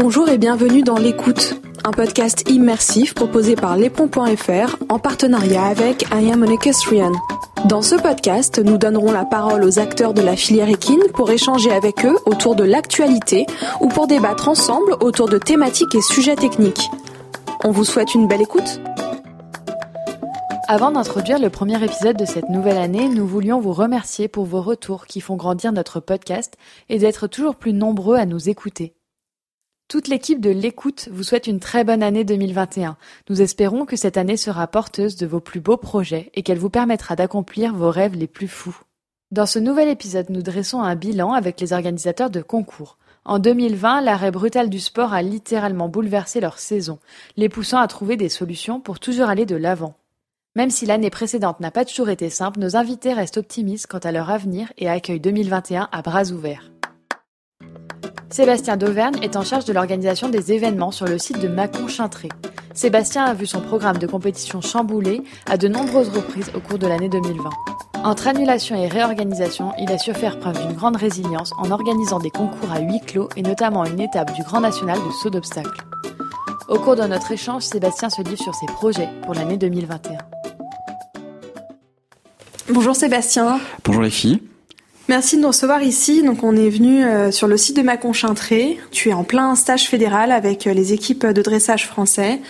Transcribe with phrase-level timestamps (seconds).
[0.00, 6.30] Bonjour et bienvenue dans L'écoute, un podcast immersif proposé par lespont.fr en partenariat avec I
[6.30, 7.12] Am an
[7.64, 11.72] Dans ce podcast, nous donnerons la parole aux acteurs de la filière équine pour échanger
[11.72, 13.44] avec eux autour de l'actualité
[13.80, 16.88] ou pour débattre ensemble autour de thématiques et sujets techniques.
[17.64, 18.80] On vous souhaite une belle écoute.
[20.68, 24.62] Avant d'introduire le premier épisode de cette nouvelle année, nous voulions vous remercier pour vos
[24.62, 26.54] retours qui font grandir notre podcast
[26.88, 28.94] et d'être toujours plus nombreux à nous écouter.
[29.88, 32.98] Toute l'équipe de l'écoute vous souhaite une très bonne année 2021.
[33.30, 36.68] Nous espérons que cette année sera porteuse de vos plus beaux projets et qu'elle vous
[36.68, 38.78] permettra d'accomplir vos rêves les plus fous.
[39.30, 42.98] Dans ce nouvel épisode, nous dressons un bilan avec les organisateurs de concours.
[43.24, 46.98] En 2020, l'arrêt brutal du sport a littéralement bouleversé leur saison,
[47.38, 49.94] les poussant à trouver des solutions pour toujours aller de l'avant.
[50.54, 54.12] Même si l'année précédente n'a pas toujours été simple, nos invités restent optimistes quant à
[54.12, 56.70] leur avenir et accueillent 2021 à bras ouverts.
[58.30, 62.28] Sébastien Dauvergne est en charge de l'organisation des événements sur le site de Mâcon-Chintré.
[62.74, 66.86] Sébastien a vu son programme de compétition chamboulé à de nombreuses reprises au cours de
[66.86, 67.50] l'année 2020.
[68.04, 72.30] Entre annulation et réorganisation, il a su faire preuve d'une grande résilience en organisant des
[72.30, 75.84] concours à huis clos et notamment une étape du Grand National de saut d'obstacles.
[76.68, 80.18] Au cours de notre échange, Sébastien se livre sur ses projets pour l'année 2021.
[82.68, 83.58] Bonjour Sébastien.
[83.84, 84.42] Bonjour les filles.
[85.08, 86.22] Merci de nous recevoir ici.
[86.22, 88.78] Donc on est venu euh, sur le site de Mâcon-Chintré.
[88.90, 92.40] Tu es en plein stage fédéral avec euh, les équipes de dressage français.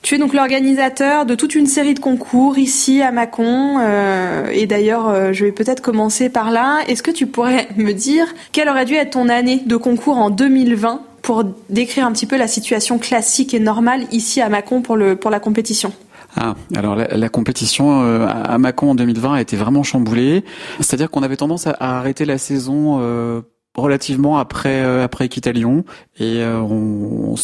[0.00, 3.76] Tu es donc l'organisateur de toute une série de concours ici à Mâcon.
[3.78, 6.80] Euh, et d'ailleurs, je vais peut-être commencer par là.
[6.88, 10.30] Est-ce que tu pourrais me dire quelle aurait dû être ton année de concours en
[10.30, 14.96] 2020 pour décrire un petit peu la situation classique et normale ici à Mâcon pour,
[14.96, 15.92] le, pour la compétition?
[16.36, 20.44] Ah, alors la, compétition euh, à Mâcon en 2020 a été vraiment chamboulée.
[20.78, 23.42] C'est-à-dire qu'on avait tendance à, arrêter la saison euh,
[23.74, 25.84] relativement après euh, après Lyon
[26.18, 27.34] et euh, on,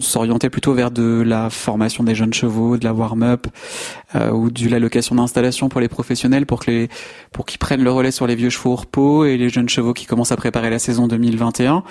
[0.00, 3.46] s'orientait plutôt vers de la formation des jeunes chevaux, de la warm-up
[4.14, 6.88] euh, ou de la location d'installation pour les professionnels pour que
[7.32, 9.94] pour qu'ils prennent le relais sur les vieux chevaux au repos et les jeunes chevaux
[9.94, 11.84] qui commencent à préparer la saison 2021.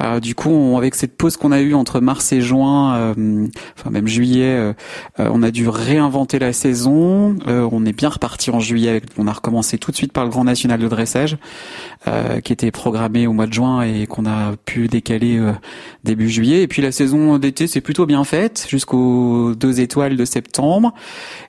[0.00, 3.14] Euh, du coup, on, avec cette pause qu'on a eue entre mars et juin,
[3.78, 4.74] enfin même juillet,
[5.18, 7.36] on a dû réinventer la saison.
[7.46, 8.90] on est bien reparti en juillet.
[8.90, 11.36] Avec, on a recommencé tout de suite par le Grand National de dressage
[12.42, 15.40] qui était programmé au mois de juin et qu'on a pu décaler
[16.04, 16.62] début juillet.
[16.62, 20.94] Et puis la saison d'été s'est plutôt bien faite jusqu'aux deux étoiles de septembre.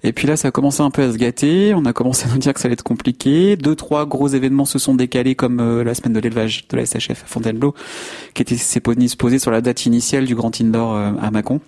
[0.03, 1.73] Et puis là, ça a commencé un peu à se gâter.
[1.75, 3.55] On a commencé à nous dire que ça allait être compliqué.
[3.55, 6.85] Deux, trois gros événements se sont décalés, comme euh, la semaine de l'élevage de la
[6.85, 7.73] SHF à Fontainebleau,
[8.33, 11.61] qui était s'est posé sur la date initiale du Grand Indoor euh, à Mâcon.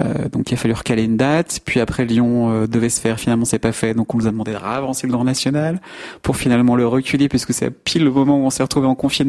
[0.00, 1.60] Euh, donc il a fallu recaler une date.
[1.64, 3.94] Puis après Lyon devait se faire, finalement c'est pas fait.
[3.94, 5.80] Donc on nous a demandé de ravancer le Grand National
[6.22, 9.27] pour finalement le reculer puisque c'est pile le moment où on s'est retrouvé en confinement.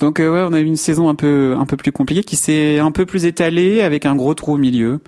[0.00, 2.78] Donc ouais, on a eu une saison un peu un peu plus compliquée qui s'est
[2.78, 5.00] un peu plus étalée avec un gros trou au milieu.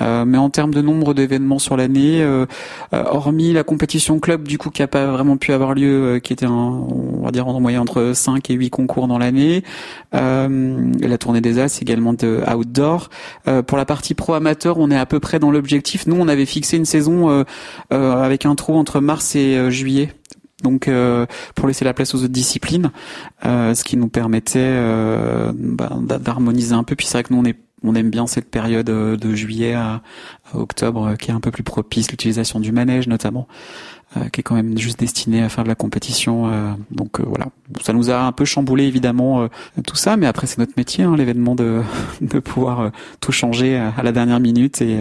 [0.00, 2.46] mais en termes de nombre d'événements sur l'année euh,
[2.94, 6.18] euh, hormis la compétition club du coup qui a pas vraiment pu avoir lieu, euh,
[6.18, 9.62] qui était un, on va dire en moyenne entre 5 et 8 concours dans l'année.
[10.12, 13.10] la tournée des As également de outdoor.
[13.66, 16.06] pour la partie pro amateur, on est à peu près dans l'objectif.
[16.06, 17.44] Nous, on avait fixé une saison
[17.90, 20.12] avec un trou entre mars et juillet
[20.62, 20.90] donc
[21.54, 22.90] pour laisser la place aux autres disciplines,
[23.42, 24.76] ce qui nous permettait
[25.54, 25.90] bah,
[26.20, 26.94] d'harmoniser un peu.
[26.96, 29.74] Puis c'est vrai que nous on est on aime bien cette période euh, de juillet
[29.74, 30.02] à,
[30.54, 33.46] octobre euh, qui est un peu plus propice, l'utilisation du manège notamment,
[34.16, 36.50] euh, qui est quand même juste destiné à faire de la compétition.
[36.90, 37.46] donc voilà,
[37.80, 39.48] ça nous a un peu chamboulé évidemment
[39.86, 41.82] tout ça, mais après c'est notre métier, hein, l'événement de,
[42.20, 44.98] de pouvoir tout changer à, la dernière minute et,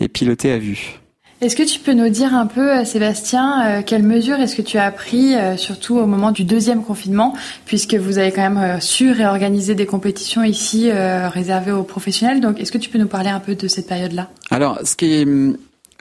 [0.00, 1.00] et piloter à vue.
[1.40, 4.62] Est-ce que tu peux nous dire un peu, euh, Sébastien, euh, quelles mesures est-ce que
[4.62, 7.32] tu as pris, euh, surtout au moment du deuxième confinement,
[7.64, 12.40] puisque vous avez quand même su réorganiser des compétitions ici réservées aux professionnels.
[12.40, 14.28] Donc, est-ce que tu peux nous parler un peu de cette période-là?
[14.50, 15.56] Alors, ce qui est hum,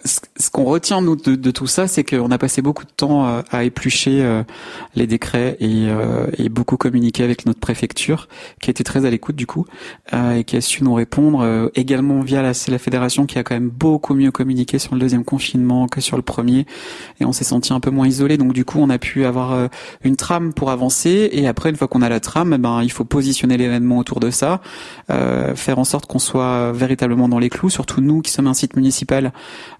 [0.05, 3.41] ce qu'on retient nous de, tout ça, c'est qu'on a passé beaucoup de temps euh,
[3.51, 4.43] à éplucher euh,
[4.95, 8.27] les décrets euh, et, beaucoup communiquer avec notre préfecture,
[8.61, 9.65] qui était très à l'écoute du coup
[10.13, 13.69] et qui a su nous répondre également via la, la fédération, qui a quand même
[13.69, 16.65] beaucoup mieux communiqué sur le deuxième confinement que sur le premier,
[17.19, 18.37] et on s'est senti un peu moins isolé.
[18.37, 19.69] Donc du coup, on a pu avoir
[20.03, 22.91] une trame pour avancer, et après, une fois qu'on a la trame, eh ben il
[22.91, 24.61] faut positionner l'événement autour de ça,
[25.09, 27.69] faire en sorte qu'on soit véritablement dans les clous.
[27.69, 29.33] Surtout nous qui sommes un site municipal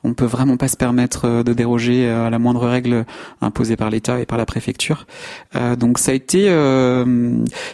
[0.07, 3.06] on peut vraiment pas se permettre de déroger à la moindre règle
[3.42, 5.06] imposée par l'État et par la préfecture.
[5.77, 6.45] donc ça a été,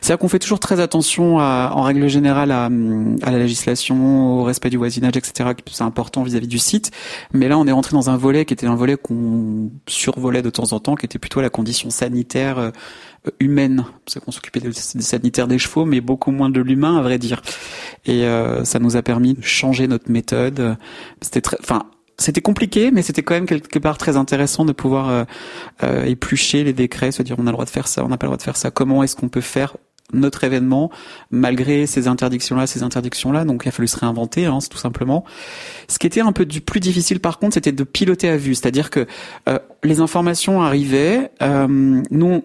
[0.01, 4.43] c'est-à-dire qu'on fait toujours très attention à, en règle générale à, à, la législation, au
[4.43, 5.51] respect du voisinage, etc.
[5.71, 6.91] C'est important vis-à-vis du site.
[7.33, 10.49] Mais là, on est rentré dans un volet qui était un volet qu'on survolait de
[10.49, 12.71] temps en temps, qui était plutôt la condition sanitaire
[13.39, 17.17] humaine, parce qu'on s'occupait des, sanitaires des chevaux, mais beaucoup moins de l'humain, à vrai
[17.17, 17.41] dire.
[18.05, 20.77] Et euh, ça nous a permis de changer notre méthode.
[21.21, 21.85] C'était enfin,
[22.17, 25.23] c'était compliqué, mais c'était quand même quelque part très intéressant de pouvoir euh,
[25.83, 28.17] euh, éplucher les décrets, se dire on a le droit de faire ça, on n'a
[28.17, 28.71] pas le droit de faire ça.
[28.71, 29.75] Comment est-ce qu'on peut faire
[30.11, 30.91] notre événement
[31.31, 33.45] malgré ces interdictions-là, ces interdictions-là?
[33.45, 35.23] Donc il a fallu se réinventer, hein, tout simplement.
[35.87, 38.55] Ce qui était un peu du plus difficile, par contre, c'était de piloter à vue,
[38.55, 39.07] c'est-à-dire que
[39.49, 41.31] euh, les informations arrivaient.
[41.41, 41.67] Euh,
[42.11, 42.43] nous,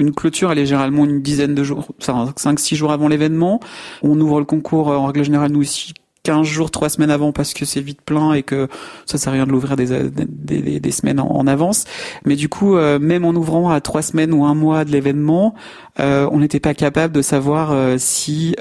[0.00, 3.60] une clôture, elle est généralement une dizaine de jours, 5-6 jours avant l'événement.
[4.02, 7.54] On ouvre le concours, en règle générale, nous aussi, 15 jours, 3 semaines avant parce
[7.54, 8.68] que c'est vite plein et que
[9.06, 11.84] ça sert à rien de l'ouvrir des, des, des, semaines en, avance.
[12.24, 15.54] Mais du coup, euh, même en ouvrant à 3 semaines ou un mois de l'événement,
[16.00, 18.56] euh, on n'était pas capable de savoir euh, si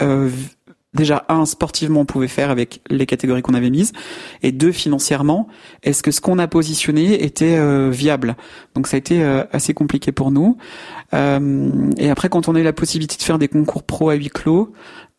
[0.93, 3.93] déjà un sportivement on pouvait faire avec les catégories qu'on avait mises
[4.41, 5.47] et deux financièrement
[5.81, 8.35] est-ce que ce qu'on a positionné était euh, viable?
[8.75, 10.57] Donc ça a été euh, assez compliqué pour nous
[11.13, 14.15] euh, et après quand on a eu la possibilité de faire des concours pro à
[14.15, 14.71] huis clos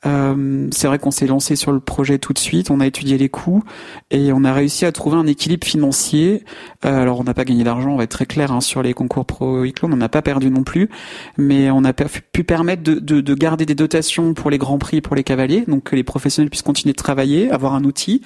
[0.06, 3.18] euh, c'est vrai qu'on s'est lancé sur le projet tout de suite, on a étudié
[3.18, 3.62] les coûts
[4.10, 6.44] et on a réussi à trouver un équilibre financier.
[6.84, 8.94] Euh, alors on n'a pas gagné d'argent, on va être très clair hein, sur les
[8.94, 10.90] concours pro Iclo, on n'a pas perdu non plus,
[11.38, 15.00] mais on a pu permettre de, de, de, garder des dotations pour les grands prix,
[15.00, 18.22] pour les cavaliers, donc que les professionnels puissent continuer de travailler, avoir un outil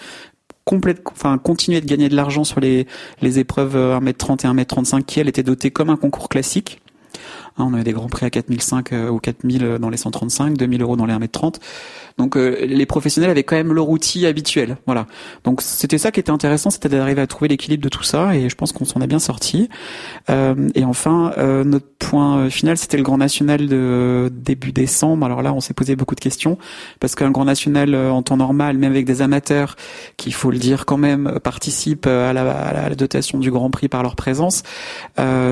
[1.11, 2.87] enfin continuer de gagner de l'argent sur les,
[3.23, 6.83] les épreuves 1m30 et 1m35 qui elles étaient dotées comme un concours classique.
[7.59, 10.57] Hein, on avait des grands prix à 4005 euh, ou 4000 euh, dans les 135,
[10.57, 11.57] 2000 euros dans les 1m30.
[12.17, 14.77] Donc euh, les professionnels avaient quand même leur outil habituel.
[14.87, 15.07] Voilà.
[15.45, 18.49] Donc c'était ça qui était intéressant, c'était d'arriver à trouver l'équilibre de tout ça et
[18.49, 19.69] je pense qu'on s'en a bien sorti.
[20.29, 21.33] Et enfin,
[21.65, 25.25] notre point final, c'était le Grand National de début décembre.
[25.25, 26.59] Alors là, on s'est posé beaucoup de questions
[27.01, 29.77] parce qu'un Grand National en temps normal, même avec des amateurs
[30.17, 33.71] qui, il faut le dire quand même, participent à la, à la dotation du Grand
[33.71, 34.63] Prix par leur présence.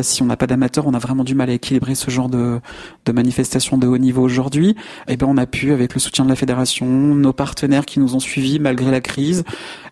[0.02, 2.60] si on n'a pas d'amateurs, on a vraiment du mal à équilibrer ce genre de,
[3.04, 4.76] de manifestation de haut niveau aujourd'hui.
[5.08, 8.14] Eh ben on a pu, avec le soutien de la fédération nos partenaires qui nous
[8.14, 9.44] ont suivis malgré la crise,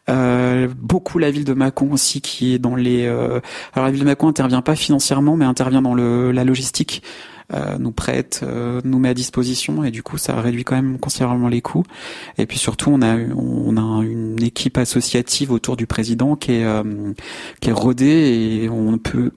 [0.08, 3.06] euh, beaucoup la ville de Mâcon aussi qui est dans les.
[3.06, 3.40] Euh,
[3.72, 7.02] alors la ville de Mâcon intervient pas financièrement, mais intervient dans le, la logistique.
[7.52, 10.98] Euh, nous prête, euh, nous met à disposition et du coup ça réduit quand même
[10.98, 11.84] considérablement les coûts.
[12.38, 16.64] Et puis surtout on a on a une équipe associative autour du président qui est
[16.64, 17.12] euh,
[17.60, 19.32] qui est rodée et on peut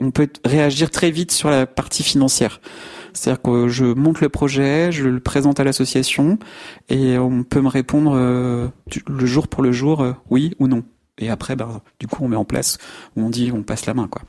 [0.00, 2.62] on peut réagir très vite sur la partie financière.
[3.12, 6.38] C'est-à-dire que je monte le projet, je le présente à l'association
[6.88, 8.68] et on peut me répondre euh,
[9.06, 10.82] le jour pour le jour, oui ou non.
[11.18, 12.78] Et après, bah, du coup, on met en place,
[13.16, 14.22] on dit, on passe la main, quoi.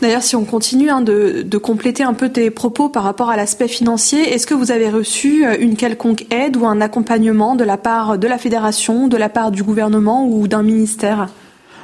[0.00, 3.68] D'ailleurs, si on continue hein, de, compléter un peu tes propos par rapport à l'aspect
[3.68, 7.76] financier, est-ce que vous avez reçu euh, une quelconque aide ou un accompagnement de la
[7.76, 11.28] part de la fédération, de la part du gouvernement ou d'un ministère?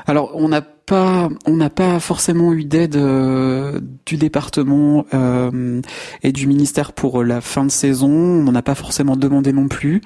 [0.06, 5.80] Alors, on a pas, on n'a pas forcément eu d'aide euh, du département euh,
[6.22, 8.08] et du ministère pour la fin de saison.
[8.08, 10.00] On n'en a pas forcément demandé non plus,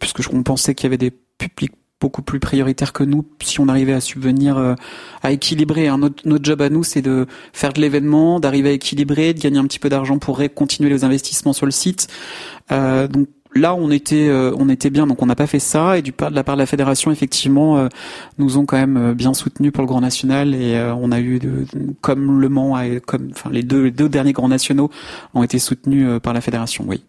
[0.00, 3.68] puisque on pensait qu'il y avait des publics beaucoup plus prioritaires que nous si on
[3.68, 4.74] arrivait à subvenir euh,
[5.22, 5.98] à équilibrer hein.
[5.98, 9.58] notre, notre job à nous c'est de faire de l'événement d'arriver à équilibrer de gagner
[9.58, 12.08] un petit peu d'argent pour continuer les investissements sur le site
[12.70, 15.98] euh, donc là on était euh, on était bien donc on n'a pas fait ça
[15.98, 17.88] et du part de la part de la fédération effectivement euh,
[18.38, 21.38] nous ont quand même euh, bien soutenus pour le Grand National et on a eu
[21.38, 21.66] de,
[22.00, 22.76] comme Le Mans
[23.06, 24.90] comme enfin les deux les deux derniers grands nationaux
[25.34, 27.02] ont été soutenus par la fédération oui.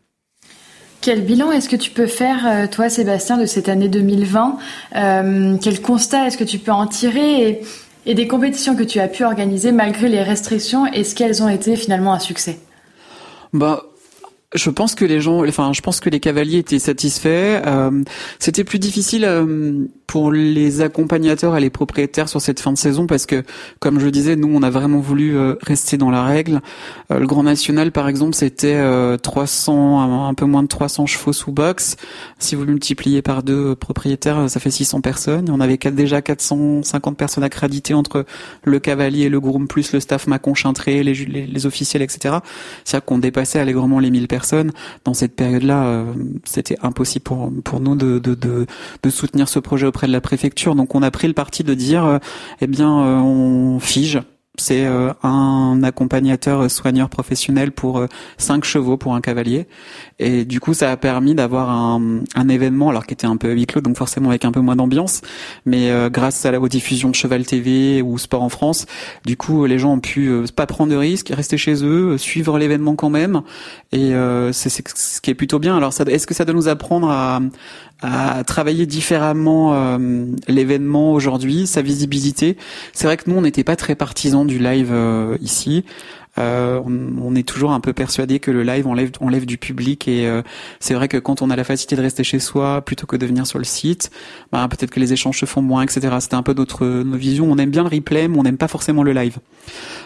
[1.07, 4.57] Quel bilan est-ce que tu peux faire, toi, Sébastien, de cette année 2020
[5.61, 7.61] Quel constat est-ce que tu peux en tirer et,
[8.05, 11.77] et des compétitions que tu as pu organiser malgré les restrictions, est-ce qu'elles ont été
[11.77, 12.59] finalement un succès?
[13.53, 13.83] Bah,
[14.55, 17.61] je pense que les gens, enfin, je pense que les cavaliers étaient satisfaits.
[17.65, 18.03] Euh,
[18.39, 23.07] C'était plus difficile euh, pour les accompagnateurs et les propriétaires sur cette fin de saison
[23.07, 23.43] parce que,
[23.79, 26.61] comme je disais, nous, on a vraiment voulu euh, rester dans la règle.
[27.11, 28.81] Euh, le Grand National, par exemple, c'était
[29.21, 31.97] 300, un peu moins de 300 chevaux sous box.
[32.39, 35.49] Si vous multipliez par deux propriétaires, ça fait 600 personnes.
[35.49, 38.25] On avait déjà 450 personnes accréditées entre
[38.63, 42.35] le cavalier et le groom plus le staff Macon Chintré, les, les, les officiels, etc.
[42.85, 44.36] C'est-à-dire qu'on dépassait allègrement les 1000 personnes
[45.05, 46.13] dans cette période-là, euh,
[46.43, 50.75] c'était impossible pour, nous de, de, soutenir ce projet auprès de la préfecture.
[50.75, 52.17] Donc on a pris le parti de dire, euh,
[52.61, 54.19] eh bien, euh, on fige
[54.57, 59.67] c'est euh, un accompagnateur soigneur professionnel pour euh, cinq chevaux pour un cavalier.
[60.19, 63.53] Et du coup, ça a permis d'avoir un, un, événement, alors qui était un peu
[63.53, 65.21] huis clos, donc forcément avec un peu moins d'ambiance,
[65.65, 68.87] mais euh, grâce à la diffusion de Cheval TV ou Sport en France,
[69.25, 72.95] du coup, les gens ont pu pas prendre de risques, rester chez eux, suivre l'événement
[72.95, 73.41] quand même.
[73.91, 74.11] Et
[74.51, 75.77] c'est ce qui est plutôt bien.
[75.77, 77.39] Alors, est-ce que ça doit nous apprendre à,
[78.01, 82.57] à travailler différemment euh, l'événement aujourd'hui, sa visibilité?
[82.93, 85.83] C'est vrai que nous, on n'était pas très partisans du live euh, ici.
[86.39, 90.43] Euh, on, est toujours un peu persuadé que le live enlève, du public et euh,
[90.79, 93.25] c'est vrai que quand on a la facilité de rester chez soi plutôt que de
[93.25, 94.11] venir sur le site,
[94.51, 96.15] bah, peut-être que les échanges se font moins, etc.
[96.19, 97.51] C'était un peu notre, notre vision.
[97.51, 99.39] On aime bien le replay, mais on n'aime pas forcément le live.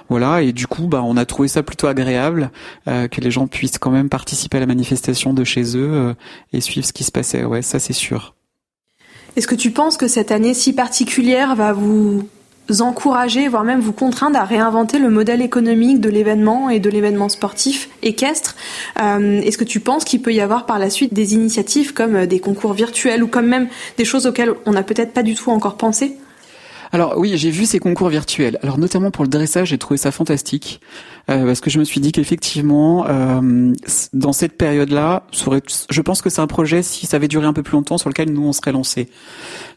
[0.07, 2.50] Voilà, et du coup, bah, on a trouvé ça plutôt agréable
[2.86, 6.15] que les gens puissent quand même participer à la manifestation de chez eux
[6.53, 7.43] et suivre ce qui se passait.
[7.43, 8.36] Ouais, ça c'est sûr.
[9.36, 12.27] Est-ce que tu penses que cette année si particulière va vous
[12.80, 17.28] encourager, voire même vous contraindre à réinventer le modèle économique de l'événement et de l'événement
[17.28, 18.56] sportif équestre.
[19.01, 22.16] Euh, est-ce que tu penses qu'il peut y avoir par la suite des initiatives comme
[22.16, 25.36] euh, des concours virtuels ou comme même des choses auxquelles on n'a peut-être pas du
[25.36, 26.16] tout encore pensé?
[26.94, 28.60] Alors oui, j'ai vu ces concours virtuels.
[28.63, 30.82] Alors notamment pour le dressage, j'ai trouvé ça fantastique
[31.32, 33.74] euh, parce que je me suis dit qu'effectivement, euh,
[34.14, 37.64] dans cette période-là, je pense que c'est un projet si ça avait duré un peu
[37.64, 39.10] plus longtemps sur lequel nous on serait lancé.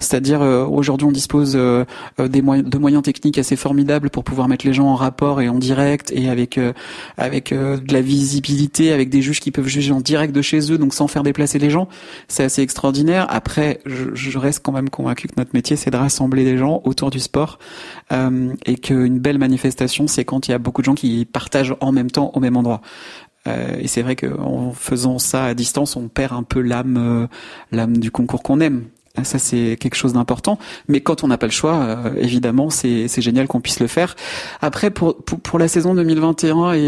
[0.00, 1.84] C'est-à-dire euh, aujourd'hui on dispose euh,
[2.18, 5.48] des moyens, de moyens techniques assez formidables pour pouvoir mettre les gens en rapport et
[5.48, 6.58] en direct et avec
[7.16, 10.78] avec de la visibilité, avec des juges qui peuvent juger en direct de chez eux,
[10.78, 11.88] donc sans faire déplacer les gens.
[12.28, 13.26] C'est assez extraordinaire.
[13.30, 16.82] Après, je, je reste quand même convaincu que notre métier c'est de rassembler des gens
[16.84, 17.58] autour du sport
[18.12, 21.76] euh, et qu'une belle manifestation, c'est quand il y a beaucoup de gens qui partagent
[21.80, 22.80] en même temps au même endroit.
[23.46, 27.26] Euh, et c'est vrai qu'en faisant ça à distance, on perd un peu l'âme, euh,
[27.70, 28.84] l'âme du concours qu'on aime.
[29.22, 30.58] Ça, c'est quelque chose d'important.
[30.88, 34.16] Mais quand on n'a pas le choix, euh, évidemment, c'est génial qu'on puisse le faire.
[34.60, 36.80] Après, pour, pour, la saison 2021 et,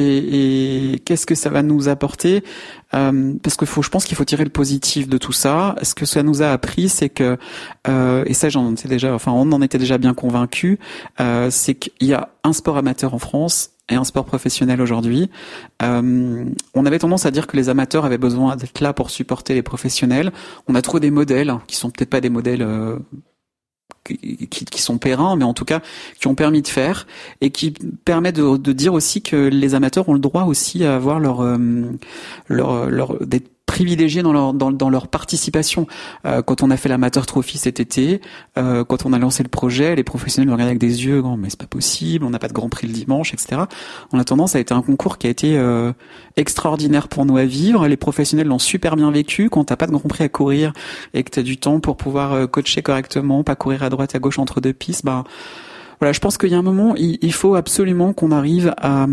[0.92, 2.42] et qu'est-ce que ça va nous apporter
[2.90, 5.76] Parce que faut, je pense qu'il faut tirer le positif de tout ça.
[5.82, 7.36] Ce que ça nous a appris, c'est que,
[7.86, 10.80] euh, et ça, j'en sais déjà, enfin, on en était déjà bien convaincu,
[11.50, 15.30] c'est qu'il y a un sport amateur en France et un sport professionnel aujourd'hui.
[15.82, 19.54] Euh, on avait tendance à dire que les amateurs avaient besoin d'être là pour supporter
[19.54, 20.32] les professionnels.
[20.68, 22.98] On a trouvé des modèles hein, qui sont peut-être pas des modèles euh,
[24.04, 25.80] qui, qui, sont périns, mais en tout cas
[26.18, 27.06] qui ont permis de faire
[27.40, 27.72] et qui
[28.04, 31.40] permettent de, de dire aussi que les amateurs ont le droit aussi à avoir leur
[31.40, 31.58] euh,
[32.48, 35.86] leur, leur d'être privilégiés dans leur dans, leur participation.
[36.24, 38.22] Euh, quand on a fait l'amateur trophy cet été,
[38.56, 41.50] euh, quand on a lancé le projet, les professionnels nous regardaient avec des yeux, mais
[41.50, 43.62] c'est pas possible, on n'a pas de Grand Prix le dimanche, etc.
[44.12, 45.92] En attendant, ça a été un concours qui a été euh,
[46.36, 47.86] extraordinaire pour nous à vivre.
[47.86, 49.50] Les professionnels l'ont super bien vécu.
[49.50, 50.72] Quand t'as pas de Grand Prix à courir
[51.12, 54.18] et que t'as du temps pour pouvoir euh, coacher correctement, pas courir à droite à
[54.18, 55.24] gauche entre deux pistes, ben
[56.00, 59.06] voilà, je pense qu'il y a un moment, il, faut absolument qu'on arrive à,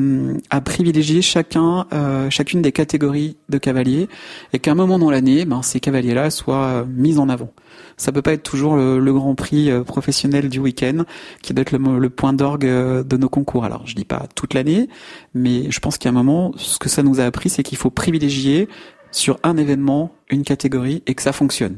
[0.49, 4.09] à, privilégier chacun, euh, chacune des catégories de cavaliers,
[4.51, 7.53] et qu'à un moment dans l'année, ben, ces cavaliers-là soient euh, mis en avant.
[7.95, 11.03] Ça peut pas être toujours le, Grand Prix euh, professionnel du week-end
[11.41, 13.63] qui doit être le, le point d'orgue de nos concours.
[13.63, 14.89] Alors, je dis pas toute l'année,
[15.33, 17.91] mais je pense qu'à un moment, ce que ça nous a appris, c'est qu'il faut
[17.91, 18.67] privilégier
[19.11, 21.77] sur un événement une catégorie et que ça fonctionne.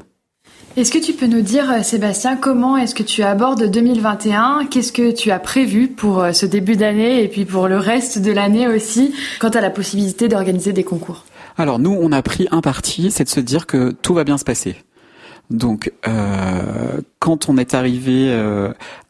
[0.78, 4.92] Est-ce que tu peux nous dire, euh, Sébastien, comment est-ce que tu abordes 2021 Qu'est-ce
[4.92, 8.30] que tu as prévu pour euh, ce début d'année et puis pour le reste de
[8.34, 11.24] l'année aussi, quant à la possibilité d'organiser des concours?
[11.58, 14.38] Alors nous, on a pris un parti, c'est de se dire que tout va bien
[14.38, 14.76] se passer.
[15.50, 18.30] Donc, euh, quand on est arrivé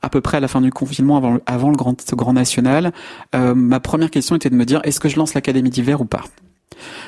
[0.04, 2.92] à peu près à la fin du confinement, avant, le grand, national,
[3.34, 6.26] ma première question était de me dire est-ce que je lance l'académie d'hiver ou pas?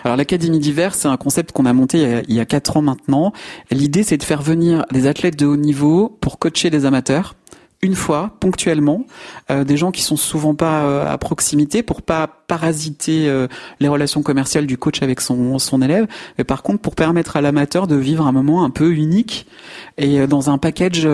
[0.03, 3.33] Alors l'Académie d'hiver, c'est un concept qu'on a monté il y a, quatre ans maintenant.
[3.69, 7.35] L'idée, c'est de faire venir des athlètes de haut niveau pour coacher des amateurs
[7.81, 9.05] une fois ponctuellement
[9.51, 13.47] euh, des gens qui sont souvent pas euh, à proximité pour pas parasiter euh,
[13.79, 17.41] les relations commerciales du coach avec son son élève mais par contre pour permettre à
[17.41, 19.47] l'amateur de vivre un moment un peu unique
[19.97, 21.07] et dans un package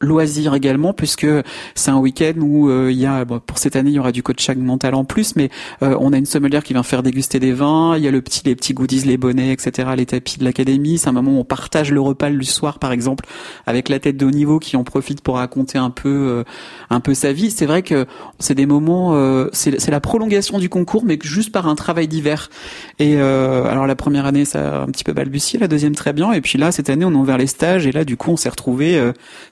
[0.00, 1.26] loisir également puisque
[1.74, 4.58] c'est un week-end où il y a pour cette année il y aura du coaching
[4.58, 8.04] mental en plus mais on a une sommelière qui vient faire déguster des vins il
[8.04, 11.08] y a le petit les petits goodies les bonnets etc les tapis de l'académie c'est
[11.08, 13.26] un moment où on partage le repas le soir par exemple
[13.66, 16.44] avec la tête de haut niveau qui en profite pour raconter un peu euh,
[16.90, 17.50] un peu sa vie.
[17.50, 18.06] C'est vrai que
[18.38, 22.50] c'est des moments, euh, c'est la prolongation du concours, mais juste par un travail d'hiver.
[22.98, 26.12] Et euh, alors la première année, ça a un petit peu balbutié, la deuxième très
[26.12, 28.30] bien, et puis là cette année, on a ouvert les stages, et là du coup,
[28.30, 29.00] on s'est retrouvé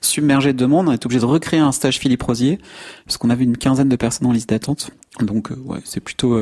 [0.01, 0.87] submergé de demandes.
[0.89, 2.59] On est obligé de recréer un stage Philippe Rosier
[3.05, 4.91] parce qu'on avait une quinzaine de personnes en liste d'attente.
[5.19, 6.39] Donc ouais, c'est plutôt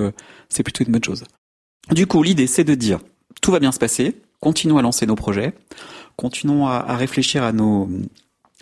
[0.49, 1.23] c'est plutôt une bonne chose.
[1.91, 2.99] Du coup, l'idée c'est de dire
[3.41, 5.53] tout va bien se passer, continuons à lancer nos projets,
[6.15, 7.89] continuons à, réfléchir à nos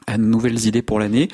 [0.08, 1.28] à de nouvelles idées pour l'année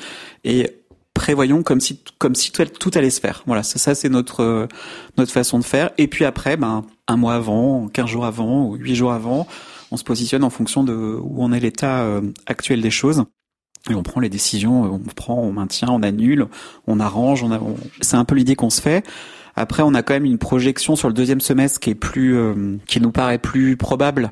[0.44, 0.70] et
[1.18, 3.42] prévoyons comme si comme si tout, allait se faire.
[3.46, 4.68] Voilà, ça, c'est notre
[5.16, 5.90] notre façon de faire.
[5.98, 9.46] Et puis après, ben un mois avant, 15 jours avant ou 8 jours avant,
[9.90, 12.06] on se positionne en fonction de où on est l'état
[12.46, 13.24] actuel des choses.
[13.90, 16.46] Et on prend les décisions, on prend, on maintient, on annule,
[16.86, 19.04] on arrange, on, c'est un peu l'idée qu'on se fait.
[19.58, 22.76] Après, on a quand même une projection sur le deuxième semestre qui est plus, euh,
[22.86, 24.30] qui nous paraît plus probable.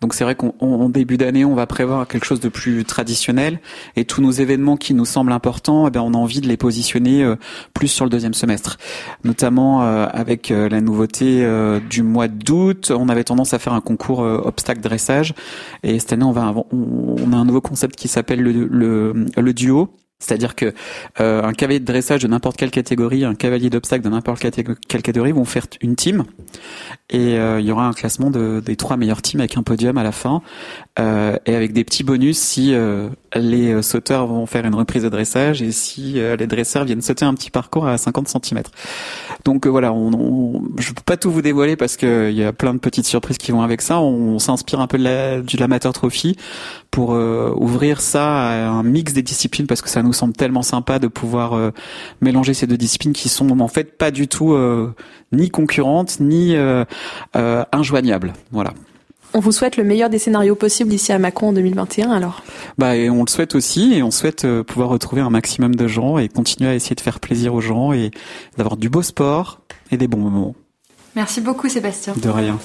[0.00, 3.60] Donc c'est vrai qu'en début d'année, on va prévoir quelque chose de plus traditionnel
[3.96, 6.56] et tous nos événements qui nous semblent importants, eh bien, on a envie de les
[6.56, 7.36] positionner euh,
[7.74, 8.78] plus sur le deuxième semestre.
[9.24, 11.46] Notamment euh, avec la nouveauté
[11.90, 15.34] du mois d'août, on avait tendance à faire un concours obstacle dressage
[15.82, 19.52] et cette année, on va, on a un nouveau concept qui s'appelle le, le, le
[19.52, 19.90] duo
[20.22, 20.72] c'est-à-dire que
[21.20, 25.02] euh, un cavalier de dressage de n'importe quelle catégorie, un cavalier d'obstacle de n'importe quelle
[25.02, 26.24] catégorie vont faire une team.
[27.10, 29.98] Et euh, il y aura un classement de, des trois meilleurs teams avec un podium
[29.98, 30.40] à la fin.
[30.98, 32.74] Euh, et avec des petits bonus si
[33.34, 37.34] les sauteurs vont faire une reprise de dressage et si les dresseurs viennent sauter un
[37.34, 38.62] petit parcours à 50 cm.
[39.44, 42.74] Donc voilà, on, on, je peux pas tout vous dévoiler parce qu'il y a plein
[42.74, 44.00] de petites surprises qui vont avec ça.
[44.00, 46.36] On, s'inspire un peu de la, du l'amateur trophy
[46.90, 50.98] pour ouvrir ça à un mix des disciplines parce que ça nous semble tellement sympa
[50.98, 51.72] de pouvoir
[52.20, 54.56] mélanger ces deux disciplines qui sont en fait pas du tout
[55.32, 58.32] ni concurrentes ni euh, injoignable.
[58.50, 58.72] Voilà.
[59.34, 62.42] On vous souhaite le meilleur des scénarios possibles ici à Macron en 2021 alors.
[62.76, 65.88] Bah et on le souhaite aussi et on souhaite euh, pouvoir retrouver un maximum de
[65.88, 68.10] gens et continuer à essayer de faire plaisir aux gens et
[68.58, 69.60] d'avoir du beau sport
[69.90, 70.54] et des bons moments.
[71.16, 72.12] Merci beaucoup Sébastien.
[72.22, 72.58] De rien.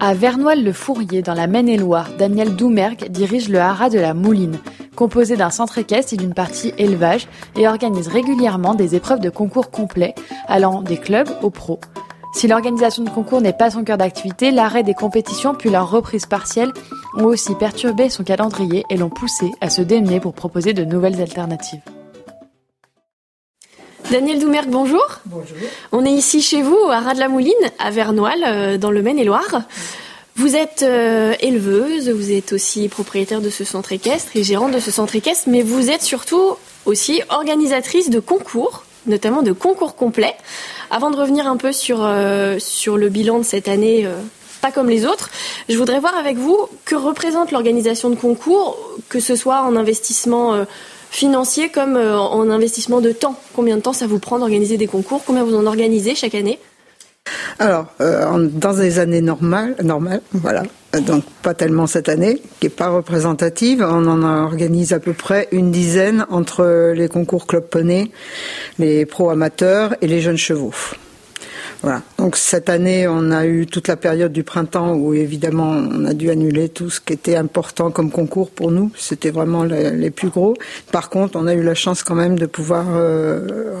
[0.00, 4.58] À Vernoil-le-Fourrier, dans la Maine-et-Loire, Daniel Doumergue dirige le haras de la Mouline,
[4.94, 9.72] composé d'un centre équestre et d'une partie élevage, et organise régulièrement des épreuves de concours
[9.72, 10.14] complets,
[10.46, 11.80] allant des clubs aux pros.
[12.32, 16.26] Si l'organisation de concours n'est pas son cœur d'activité, l'arrêt des compétitions puis leur reprise
[16.26, 16.72] partielle
[17.16, 21.20] ont aussi perturbé son calendrier et l'ont poussé à se démener pour proposer de nouvelles
[21.20, 21.80] alternatives.
[24.10, 25.04] Daniel Doumergue, bonjour.
[25.26, 25.56] Bonjour.
[25.92, 29.62] On est ici chez vous, à Ras-de-la-Mouline, à Vernoil, euh, dans le Maine-et-Loire.
[30.34, 34.78] Vous êtes euh, éleveuse, vous êtes aussi propriétaire de ce centre équestre et gérante de
[34.78, 36.56] ce centre équestre, mais vous êtes surtout
[36.86, 40.34] aussi organisatrice de concours, notamment de concours complets.
[40.90, 44.08] Avant de revenir un peu sur, euh, sur le bilan de cette année,
[44.60, 45.30] pas comme les autres,
[45.68, 50.64] je voudrais voir avec vous que représente l'organisation de concours, que ce soit en investissement
[51.10, 53.38] financier comme euh, en investissement de temps.
[53.54, 55.22] Combien de temps ça vous prend d'organiser des concours?
[55.24, 56.58] Combien vous en organisez chaque année?
[57.58, 62.70] Alors, euh, dans des années normales, normales, voilà, donc pas tellement cette année, qui est
[62.70, 68.10] pas représentative, on en organise à peu près une dizaine entre les concours club poney,
[68.78, 70.74] les pro amateurs et les jeunes chevaux.
[71.82, 72.02] Voilà.
[72.18, 76.12] Donc cette année, on a eu toute la période du printemps où évidemment on a
[76.12, 78.90] dû annuler tout ce qui était important comme concours pour nous.
[78.96, 80.54] C'était vraiment les, plus gros.
[80.90, 83.80] Par contre, on a eu la chance quand même de pouvoir euh,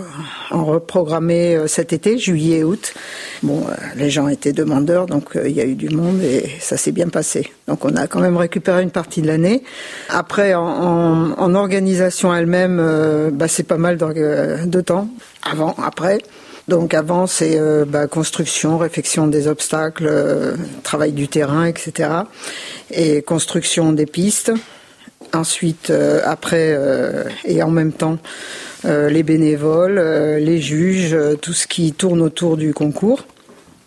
[0.50, 2.94] en reprogrammer euh, cet été, juillet et août.
[3.42, 6.76] Bon, euh, les gens étaient demandeurs, donc il y a eu du monde et ça
[6.76, 7.50] s'est bien passé.
[7.66, 9.64] Donc on a quand même récupéré une partie de l'année.
[10.08, 15.08] Après, en, en, organisation elle-même, bah, c'est pas mal de temps.
[15.42, 16.18] Avant, après.
[16.68, 22.10] Donc avant, c'est euh, bah, construction, réflexion des obstacles, euh, travail du terrain, etc.
[22.90, 24.52] Et construction des pistes.
[25.32, 26.78] Ensuite, euh, après
[27.44, 28.18] et en même temps,
[28.84, 29.98] les bénévoles,
[30.38, 33.24] les juges, tout ce qui tourne autour du concours.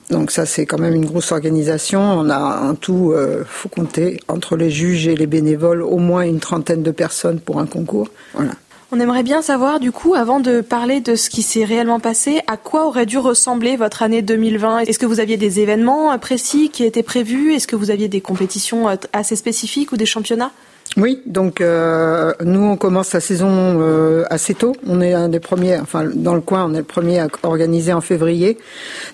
[0.09, 2.01] Donc ça, c'est quand même une grosse organisation.
[2.01, 3.15] On a en tout,
[3.47, 7.59] faut compter, entre les juges et les bénévoles, au moins une trentaine de personnes pour
[7.59, 8.09] un concours.
[8.33, 8.51] Voilà.
[8.93, 12.41] On aimerait bien savoir, du coup, avant de parler de ce qui s'est réellement passé,
[12.47, 16.69] à quoi aurait dû ressembler votre année 2020 Est-ce que vous aviez des événements précis
[16.69, 17.53] qui étaient prévus?
[17.53, 20.51] Est-ce que vous aviez des compétitions assez spécifiques ou des championnats?
[20.97, 23.47] Oui, donc euh, nous on commence la saison
[23.79, 24.75] euh, assez tôt.
[24.85, 27.93] On est un des premiers, enfin dans le coin, on est le premier à organiser
[27.93, 28.57] en février.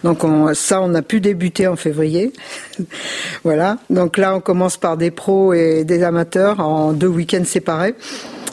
[0.03, 2.33] Donc on, ça, on a pu débuter en février.
[3.43, 3.77] voilà.
[3.91, 7.93] Donc là, on commence par des pros et des amateurs en deux week-ends séparés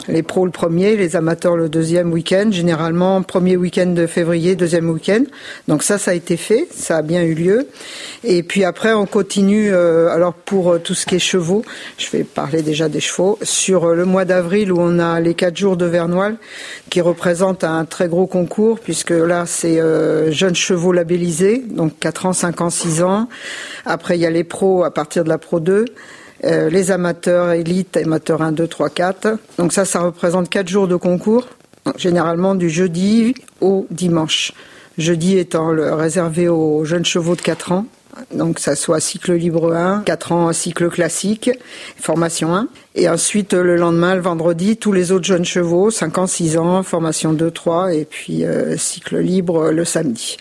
[0.08, 4.90] les pros le premier, les amateurs le deuxième week-end, généralement premier week-end de février, deuxième
[4.90, 5.24] week-end.
[5.68, 7.68] Donc ça, ça a été fait, ça a bien eu lieu.
[8.22, 9.72] Et puis après, on continue.
[9.72, 11.64] Euh, alors pour euh, tout ce qui est chevaux,
[11.98, 13.38] je vais parler déjà des chevaux.
[13.42, 16.36] Sur euh, le mois d'avril, où on a les quatre jours de Vernoil,
[16.90, 19.80] qui représentent un très gros concours, puisque là, c'est
[20.32, 23.28] jeunes chevaux labellisés, donc 4 ans, 5 ans, 6 ans.
[23.84, 25.84] Après, il y a les pros à partir de la Pro 2.
[26.44, 29.38] Euh, les amateurs élites, amateurs 1, 2, 3, 4.
[29.58, 31.48] Donc ça, ça représente 4 jours de concours,
[31.96, 34.52] généralement du jeudi au dimanche.
[34.98, 37.86] Jeudi étant réservé aux jeunes chevaux de 4 ans,
[38.30, 41.50] Donc ça soit cycle libre 1, 4 ans cycle classique,
[41.96, 42.68] formation 1.
[42.94, 46.82] Et ensuite le lendemain, le vendredi, tous les autres jeunes chevaux, 5 ans, 6 ans,
[46.82, 50.36] formation 2, 3 et puis euh, cycle libre le samedi.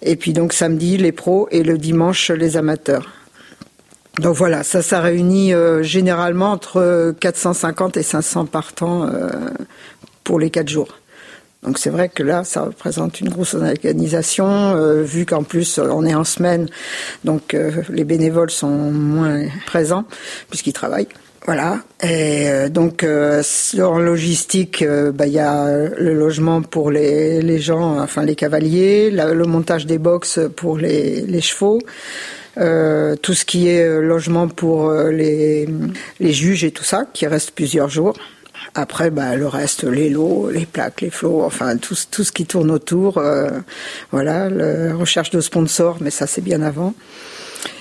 [0.00, 3.17] Et puis donc samedi les pros et le dimanche les amateurs.
[4.18, 9.30] Donc voilà, ça, ça réunit euh, généralement entre 450 et 500 partants euh,
[10.24, 10.88] pour les 4 jours.
[11.62, 16.04] Donc c'est vrai que là, ça représente une grosse organisation, euh, vu qu'en plus on
[16.04, 16.68] est en semaine,
[17.24, 17.56] donc
[17.88, 20.04] les bénévoles sont moins présents
[20.50, 21.08] puisqu'ils travaillent.
[21.46, 21.80] Voilà.
[22.02, 28.22] Et donc en logistique, bah, il y a le logement pour les, les gens, enfin
[28.22, 31.80] les cavaliers, le montage des box pour les, les chevaux.
[32.58, 35.68] Euh, tout ce qui est euh, logement pour euh, les,
[36.18, 38.14] les juges et tout ça, qui reste plusieurs jours.
[38.74, 42.46] Après, bah, le reste, les lots, les plaques, les flots, enfin tout, tout ce qui
[42.46, 43.22] tourne autour.
[44.10, 46.94] voilà, la recherche de sponsors, mais ça c'est bien avant.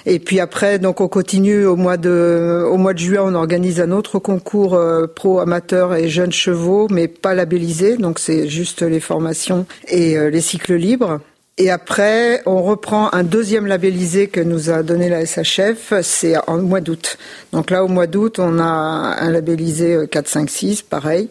[0.06, 3.82] Et puis après, donc on continue au mois de au mois de juin, on organise
[3.82, 4.80] un autre concours
[5.16, 10.42] pro amateur et jeunes chevaux, mais pas labellisé, donc c'est juste les formations et les
[10.42, 11.20] cycles libres.
[11.60, 16.60] Et après, on reprend un deuxième labellisé que nous a donné la SHF, c'est en
[16.60, 17.18] mois d'août.
[17.52, 21.30] Donc là, au mois d'août, on a un labellisé 4, 5, 6, pareil.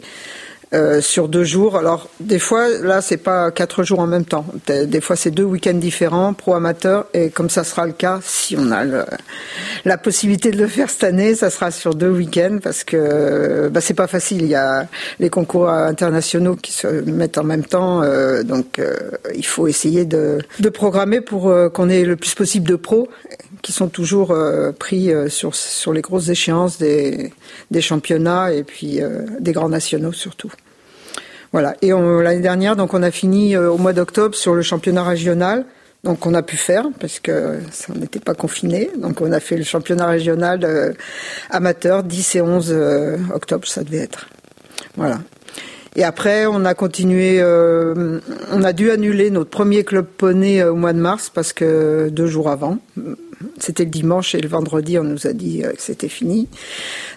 [0.74, 1.76] Euh, sur deux jours.
[1.76, 4.44] Alors des fois, là, c'est pas quatre jours en même temps.
[4.66, 8.57] Des fois, c'est deux week-ends différents, pro amateur, et comme ça sera le cas, si
[8.59, 8.83] on a
[9.85, 13.81] la possibilité de le faire cette année, ça sera sur deux week-ends parce que bah,
[13.81, 14.42] c'est pas facile.
[14.42, 14.88] Il y a
[15.20, 18.96] les concours internationaux qui se mettent en même temps, euh, donc euh,
[19.37, 23.09] il faut essayer de, de programmer pour qu'on ait le plus possible de pros
[23.62, 24.37] qui sont toujours
[24.79, 27.33] pris sur sur les grosses échéances des
[27.70, 29.00] des championnats et puis
[29.40, 30.52] des grands nationaux surtout.
[31.52, 31.74] Voilà.
[31.82, 35.64] Et l'année dernière, donc on a fini euh, au mois d'octobre sur le championnat régional.
[36.04, 38.90] Donc on a pu faire parce que ça n'était pas confiné.
[38.96, 40.92] Donc on a fait le championnat régional euh,
[41.50, 44.28] amateur 10 et 11 euh, octobre, ça devait être.
[44.96, 45.18] Voilà.
[45.96, 47.42] Et après, on a continué.
[47.42, 52.26] on a dû annuler notre premier club poney au mois de mars parce que deux
[52.26, 52.78] jours avant,
[53.59, 56.48] c'était le dimanche et le vendredi, on nous a dit que c'était fini.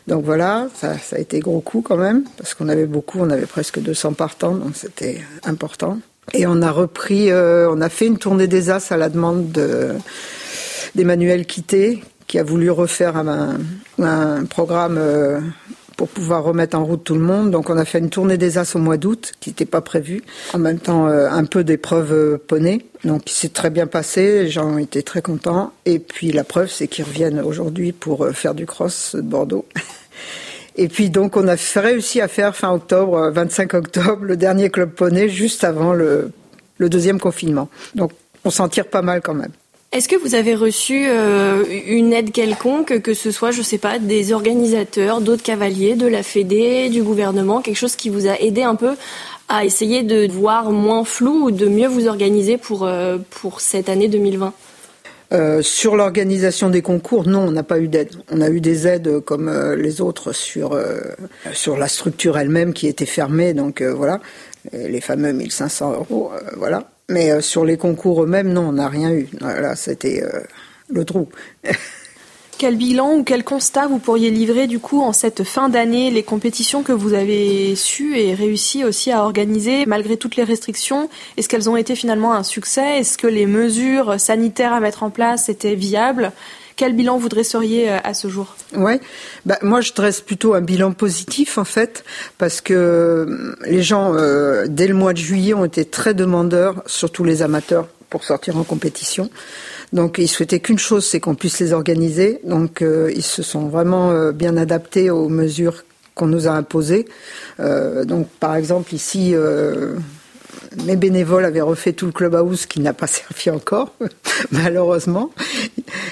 [0.08, 3.46] Donc voilà, ça, a été gros coup quand même, parce qu'on avait beaucoup, on avait
[3.46, 6.00] presque 200 partants, donc c'était important.
[6.34, 9.52] Et on a repris, euh, on a fait une tournée des As à la demande
[10.96, 15.40] d'Emmanuel Quitté, qui a voulu refaire un, programme euh,
[16.00, 17.52] pour pouvoir remettre en route tout le monde.
[17.52, 20.24] Donc on a fait une tournée des As au mois d'août, qui n'était pas prévue.
[20.54, 22.86] En même temps, euh, un peu d'épreuves poney.
[23.04, 25.74] Donc il s'est très bien passé, les gens été très contents.
[25.86, 29.66] Et puis la preuve, c'est qu'ils reviennent aujourd'hui pour faire du cross de Bordeaux.
[30.78, 34.70] Et puis donc on a réussi à faire fin octobre, 25 euh, octobre, le dernier
[34.70, 36.32] club poney juste avant le,
[36.80, 37.68] deuxième confinement.
[37.96, 38.14] Donc
[38.46, 39.52] on s'en tire pas mal quand même.
[39.92, 43.98] Est-ce que vous avez reçu euh, une aide quelconque, que ce soit, je sais pas,
[43.98, 48.62] des organisateurs, d'autres cavaliers, de la Fédé, du gouvernement, quelque chose qui vous a aidé
[48.62, 48.96] un peu
[49.48, 53.90] à essayer de voir moins flou ou de mieux vous organiser pour, euh, pour cette
[53.90, 54.54] année 2020
[55.32, 58.16] euh, sur l'organisation des concours, non, on n'a pas eu d'aide.
[58.32, 61.00] On a eu des aides comme euh, les autres sur euh,
[61.54, 64.20] sur la structure elle-même qui était fermée, donc voilà,
[64.74, 66.90] les fameux 1500 euros, voilà.
[67.10, 69.28] Mais sur les concours eux-mêmes, non, on n'a rien eu.
[69.42, 70.24] Là, c'était
[70.90, 71.28] le trou.
[72.60, 76.24] Quel bilan ou quel constat vous pourriez livrer du coup en cette fin d'année, les
[76.24, 81.48] compétitions que vous avez su et réussi aussi à organiser malgré toutes les restrictions Est-ce
[81.48, 83.00] qu'elles ont été finalement un succès?
[83.00, 86.34] Est-ce que les mesures sanitaires à mettre en place étaient viables?
[86.80, 88.56] Quel bilan vous dresseriez euh, à ce jour?
[88.74, 89.02] Ouais,
[89.46, 92.06] bah, moi je dresse plutôt un bilan positif en fait,
[92.38, 96.82] parce que euh, les gens euh, dès le mois de juillet ont été très demandeurs,
[96.86, 99.30] surtout les amateurs, pour sortir en compétition.
[99.92, 102.40] Donc ils souhaitaient qu'une chose, c'est qu'on puisse les organiser.
[102.46, 105.84] Donc ils se sont vraiment bien adaptés aux mesures
[106.16, 107.08] qu'on nous a imposées.
[107.60, 109.36] Donc par exemple ici,
[110.86, 113.94] mes bénévoles avaient refait tout le clubhouse qui n'a pas servi encore,
[114.52, 115.32] malheureusement.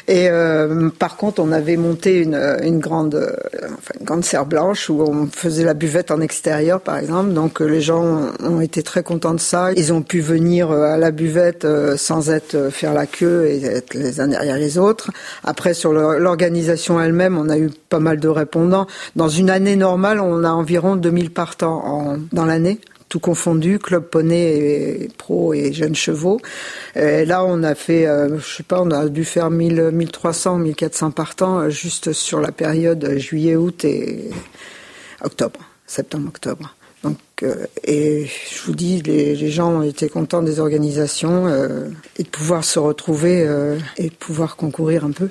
[0.08, 3.36] Et euh, par contre, on avait monté une, une grande, euh,
[4.00, 7.34] une grande serre blanche où on faisait la buvette en extérieur, par exemple.
[7.34, 9.72] Donc euh, les gens ont été très contents de ça.
[9.74, 11.67] Ils ont pu venir à la buvette
[11.98, 15.12] sans être faire la queue et être les uns derrière les autres.
[15.43, 18.88] Après, sur l'organisation elle-même, on a eu pas mal de répondants.
[19.15, 24.04] Dans une année normale, on a environ 2000 partants en, dans l'année tout confondu, club
[24.04, 26.39] poney et pro et jeunes chevaux.
[26.96, 30.58] Et là, on a fait, euh, je sais pas, on a dû faire 1000, 1300,
[30.60, 34.30] 1400 partants euh, juste sur la période juillet-août et
[35.24, 36.76] octobre, septembre-octobre.
[37.04, 37.17] Donc
[37.84, 41.48] et je vous dis, les, gens ont été contents des organisations
[42.17, 43.48] et de pouvoir se retrouver
[43.98, 45.30] et de pouvoir concourir un peu.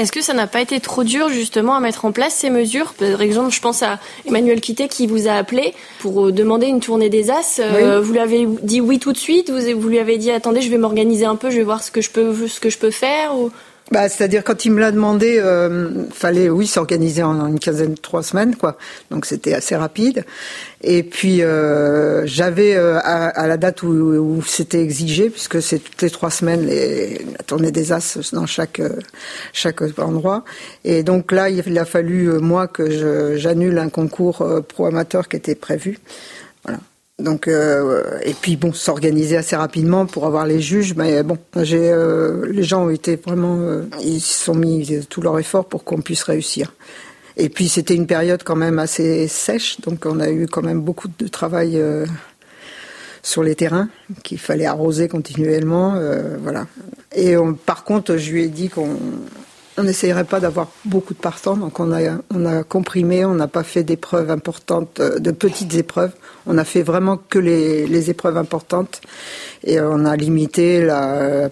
[0.00, 2.94] Est-ce que ça n'a pas été trop dur justement à mettre en place ces mesures?
[2.94, 6.80] Par exemple, je pense à Emmanuel Quitté qui vous a appelé pour euh, demander une
[6.80, 7.60] tournée des As.
[7.60, 9.50] Euh, vous lui avez dit oui tout de suite.
[9.50, 11.90] Vous, vous lui avez dit attendez, je vais m'organiser un peu, je vais voir ce
[11.90, 13.36] que je peux, ce que je peux faire.
[13.36, 13.50] Ou...
[13.90, 18.22] Bah, c'est-à-dire quand il me l'a demandé, euh, fallait oui s'organiser en, une quinzaine, trois
[18.22, 18.76] semaines quoi.
[19.10, 20.24] Donc c'était assez rapide.
[20.82, 26.10] Et puis euh, j'avais euh, à, la date où, c'était exigé, puisque c'est toutes les
[26.10, 28.90] trois semaines les, la tournée des As dans chaque euh,
[29.52, 30.44] chaque endroit.
[30.84, 35.56] Et donc là, il a fallu moi que j'annule un concours pro amateur qui était
[35.56, 35.98] prévu.
[37.20, 40.94] Donc euh, et puis bon, s'organiser assez rapidement pour avoir les juges.
[40.94, 45.38] Mais bon, j'ai euh, les gens ont été vraiment, euh, ils sont mis tout leur
[45.38, 46.72] effort pour qu'on puisse réussir.
[47.36, 50.80] Et puis c'était une période quand même assez sèche, donc on a eu quand même
[50.80, 51.80] beaucoup de travail
[53.22, 53.88] sur les terrains
[54.24, 55.94] qu'il fallait arroser continuellement,
[56.42, 56.66] voilà.
[57.14, 58.98] Et par contre, je lui ai dit qu'on
[59.80, 63.48] on n'essayerait pas d'avoir beaucoup de partants, donc on a, on a comprimé, on n'a
[63.48, 66.12] pas fait d'épreuves importantes, euh, de petites épreuves.
[66.46, 69.00] On a fait vraiment que les, épreuves importantes
[69.64, 71.48] et on a limité la euh,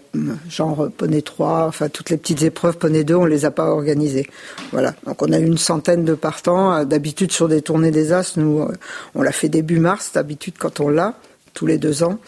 [0.49, 4.27] genre poney 3, enfin toutes les petites épreuves poney 2, on les a pas organisées.
[4.73, 6.85] Voilà, donc on a eu une centaine de partants.
[6.85, 8.67] D'habitude sur des tournées des As, nous
[9.15, 11.15] on l'a fait début mars, d'habitude quand on l'a
[11.55, 12.19] tous les deux ans.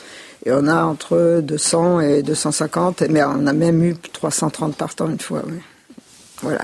[0.46, 5.20] Et on a entre 200 et 250, mais on a même eu 330 partants une
[5.20, 5.42] fois.
[5.46, 5.58] Oui.
[6.42, 6.60] Voilà.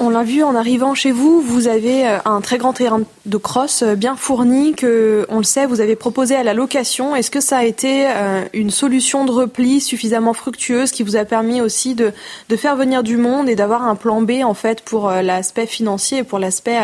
[0.00, 3.36] On l'a vu en arrivant chez vous, vous avez euh, un très grand terrain de
[3.36, 7.14] cross euh, bien fourni que, on le sait, vous avez proposé à la location.
[7.14, 11.24] Est-ce que ça a été euh, une solution de repli suffisamment fructueuse qui vous a
[11.24, 12.12] permis aussi de,
[12.48, 16.18] de faire venir du monde et d'avoir un plan B en fait pour l'aspect financier
[16.18, 16.78] et pour l'aspect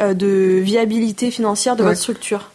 [0.00, 2.50] de viabilité financière de votre structure?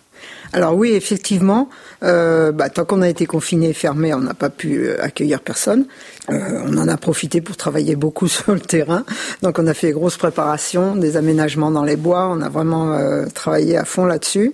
[0.51, 1.69] Alors oui, effectivement,
[2.03, 5.85] euh, bah, tant qu'on a été confiné, fermé, on n'a pas pu euh, accueillir personne.
[6.31, 9.03] Euh, on en a profité pour travailler beaucoup sur le terrain.
[9.43, 12.27] Donc on a fait grosse préparation, des aménagements dans les bois.
[12.29, 12.97] On a vraiment
[13.33, 14.53] travaillé à fond là-dessus.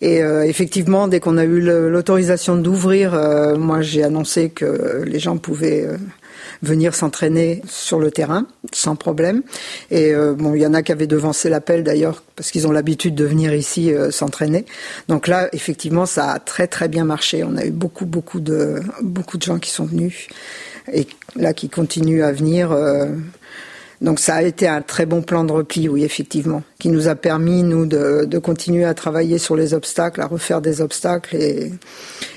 [0.00, 3.12] Et effectivement, dès qu'on a eu l'autorisation d'ouvrir,
[3.58, 5.88] moi j'ai annoncé que les gens pouvaient
[6.64, 9.42] venir s'entraîner sur le terrain sans problème.
[9.90, 12.72] Et euh, bon, il y en a qui avaient devancé l'appel d'ailleurs parce qu'ils ont
[12.72, 14.64] l'habitude de venir ici euh, s'entraîner.
[15.08, 17.44] Donc là, effectivement, ça a très très bien marché.
[17.44, 20.28] On a eu beaucoup beaucoup de beaucoup de gens qui sont venus
[20.92, 22.72] et là qui continuent à venir.
[22.72, 23.08] Euh,
[24.00, 27.14] donc ça a été un très bon plan de repli, oui, effectivement, qui nous a
[27.14, 31.72] permis, nous, de, de continuer à travailler sur les obstacles, à refaire des obstacles et,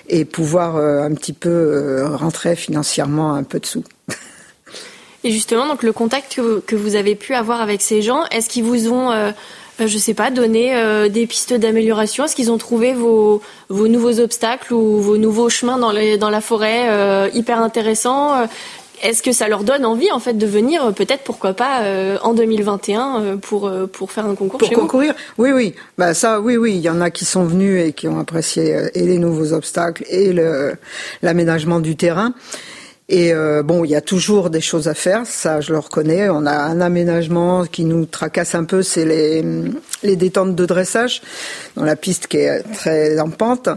[0.08, 3.84] et pouvoir un petit peu rentrer financièrement un peu de sous.
[5.24, 8.50] Et justement, donc le contact que, que vous avez pu avoir avec ces gens, est-ce
[8.50, 9.32] qu'ils vous ont, euh,
[9.82, 12.26] euh je sais pas, donné euh, des pistes d'amélioration?
[12.26, 16.30] Est-ce qu'ils ont trouvé vos, vos nouveaux obstacles ou vos nouveaux chemins dans, les, dans
[16.30, 18.48] la forêt euh, hyper intéressants?
[19.04, 21.84] Est-ce que ça leur donne envie en fait de venir peut-être pourquoi pas
[22.24, 25.14] en 2021 pour pour faire un concours pour chez concourir?
[25.38, 25.76] Oui oui.
[26.00, 26.74] Bah ça oui oui.
[26.74, 30.04] Il y en a qui sont venus et qui ont apprécié et les nouveaux obstacles
[30.10, 30.34] et
[31.22, 32.34] l'aménagement du terrain
[33.10, 36.30] et euh, bon, il y a toujours des choses à faire, ça je le reconnais.
[36.30, 39.44] On a un aménagement qui nous tracasse un peu, c'est les,
[40.04, 41.22] les détentes de dressage
[41.76, 43.70] dans la piste qui est très en pente.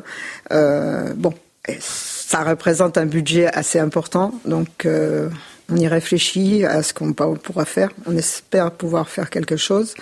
[0.50, 1.32] Euh, bon,
[1.78, 5.28] ça représente un budget assez important, donc euh,
[5.68, 7.90] on y réfléchit à ce qu'on pourra faire.
[8.06, 9.94] On espère pouvoir faire quelque chose.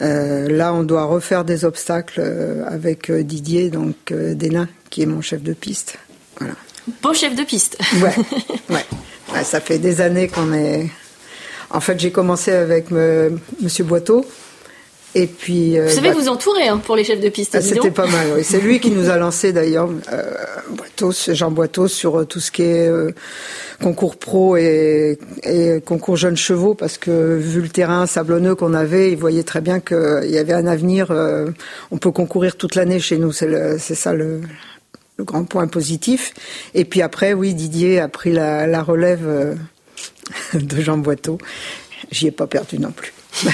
[0.00, 5.20] Euh, là, on doit refaire des obstacles euh, avec Didier, donc Délin, qui est mon
[5.20, 5.98] chef de piste.
[6.38, 6.54] Voilà.
[7.02, 7.78] Beau chef de piste.
[8.02, 8.14] ouais,
[8.70, 9.44] ouais.
[9.44, 10.88] Ça fait des années qu'on est.
[11.70, 13.38] En fait, j'ai commencé avec M.
[13.60, 14.26] Monsieur Boiteau.
[15.14, 17.54] Et puis, euh, vous savez bah, vous entourer hein, pour les chefs de piste.
[17.54, 18.28] Ah, c'était pas mal.
[18.34, 18.44] Oui.
[18.44, 22.62] C'est lui qui nous a lancé d'ailleurs, euh, Jean Boiteau, sur euh, tout ce qui
[22.62, 23.10] est euh,
[23.82, 29.12] concours pro et, et, concours jeunes chevaux, parce que vu le terrain sablonneux qu'on avait,
[29.12, 31.10] il voyait très bien qu'il y avait un avenir.
[31.90, 33.32] on peut concourir toute l'année chez nous.
[33.32, 34.40] C'est ça le,
[35.22, 36.34] le grand point positif.
[36.74, 39.54] Et puis après, oui, Didier a pris la, relève euh,
[40.54, 41.38] de Jean Boiteau.
[42.10, 43.12] J'y ai pas perdu non plus.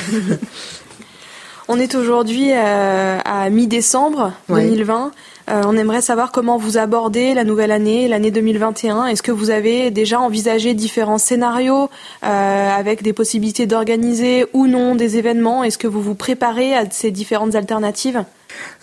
[1.69, 5.13] on est aujourd'hui euh, à mi-décembre 2020.
[5.51, 9.07] Euh, on aimerait savoir comment vous abordez la nouvelle année, l'année 2021.
[9.07, 11.91] Est-ce que vous avez déjà envisagé différents scénarios
[12.23, 15.63] avec des possibilités d'organiser ou non des événements?
[15.65, 18.25] Est-ce que vous vous préparez à ces différentes alternatives?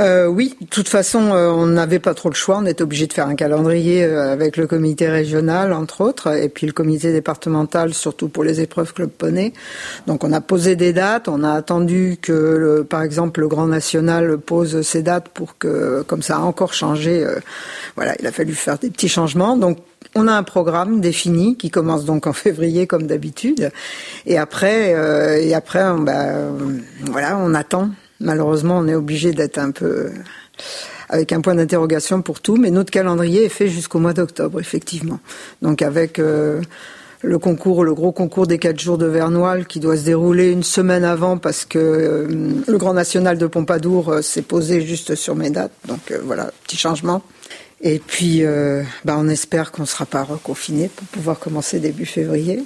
[0.02, 2.58] Euh, oui, de toute façon, euh, on n'avait pas trop le choix.
[2.58, 6.50] On était obligé de faire un calendrier euh, avec le comité régional, entre autres, et
[6.50, 9.54] puis le comité départemental, surtout pour les épreuves club poney.
[10.08, 11.28] Donc, on a posé des dates.
[11.28, 16.22] On a attendu que, par exemple, le Grand National pose ses dates pour que, comme
[16.22, 17.26] ça a encore changé,
[17.96, 19.56] voilà, il a fallu faire des petits changements.
[19.56, 19.78] Donc,
[20.14, 23.72] on a un programme défini qui commence donc en février comme d'habitude,
[24.26, 26.28] et après, et après, bah,
[27.06, 30.12] voilà, on attend Malheureusement, on est obligé d'être un peu
[31.10, 35.20] avec un point d'interrogation pour tout, mais notre calendrier est fait jusqu'au mois d'octobre, effectivement.
[35.62, 36.62] Donc avec euh,
[37.22, 40.64] le concours, le gros concours des quatre jours de Vernoil qui doit se dérouler une
[40.64, 42.28] semaine avant parce que euh,
[42.68, 45.74] le Grand National de Pompadour euh, s'est posé juste sur mes dates.
[45.88, 47.22] Donc voilà, petit changement.
[47.82, 48.42] Et puis,
[49.04, 52.64] bah, on espère qu'on ne sera pas reconfiné pour pouvoir commencer début février.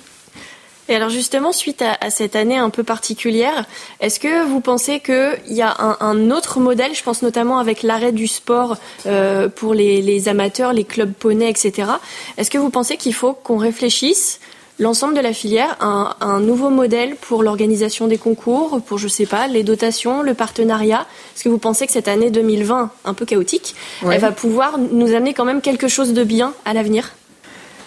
[0.89, 3.65] Et alors justement, suite à, cette année un peu particulière,
[3.99, 8.11] est-ce que vous pensez qu'il y a un, autre modèle, je pense notamment avec l'arrêt
[8.11, 8.75] du sport
[9.05, 11.91] euh, pour les, amateurs, les clubs poney, etc.
[12.37, 14.39] Est-ce que vous pensez qu'il faut qu'on réfléchisse
[14.79, 19.27] l'ensemble de la filière à un, nouveau modèle pour l'organisation des concours, pour je sais
[19.27, 21.05] pas, les dotations, le partenariat?
[21.35, 23.75] Est-ce que vous pensez que cette année 2020, un peu chaotique,
[24.09, 27.11] elle va pouvoir nous amener quand même quelque chose de bien à l'avenir?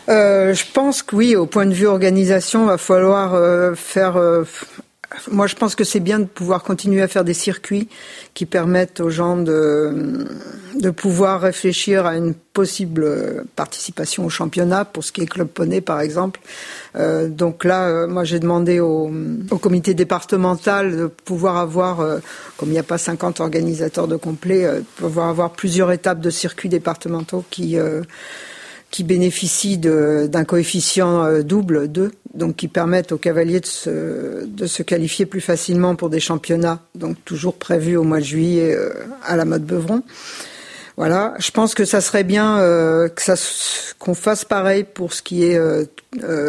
[0.08, 4.16] Euh, je pense que oui, au point de vue organisation, va falloir euh, faire.
[4.16, 4.44] Euh,
[5.30, 7.88] moi, je pense que c'est bien de pouvoir continuer à faire des circuits
[8.32, 10.26] qui permettent aux gens de,
[10.80, 15.82] de pouvoir réfléchir à une possible participation au championnat pour ce qui est club poney,
[15.82, 16.40] par exemple.
[17.28, 19.12] donc là, moi, j'ai demandé au,
[19.50, 21.98] au, comité départemental de pouvoir avoir,
[22.56, 26.30] comme il n'y a pas 50 organisateurs de complet, de pouvoir avoir plusieurs étapes de
[26.30, 27.76] circuits départementaux qui
[28.92, 34.66] qui bénéficient d'un coefficient euh, double 2, donc qui permettent aux cavaliers de se, de
[34.66, 38.90] se qualifier plus facilement pour des championnats, donc toujours prévus au mois de juillet euh,
[39.24, 40.02] à la mode Beuvron.
[40.98, 43.08] Voilà, je pense que ça serait bien euh,
[43.98, 45.58] qu'on fasse pareil pour ce qui est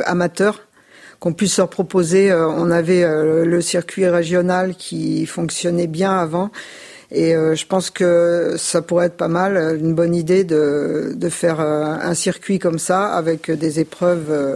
[0.06, 0.60] amateur,
[1.22, 2.34] qu'on puisse leur proposer.
[2.34, 3.06] on avait
[3.46, 6.52] le circuit régional qui fonctionnait bien avant
[7.16, 11.30] et euh, je pense que ça pourrait être pas mal, une bonne idée de, de
[11.30, 14.56] faire euh, un circuit comme ça avec des épreuves euh,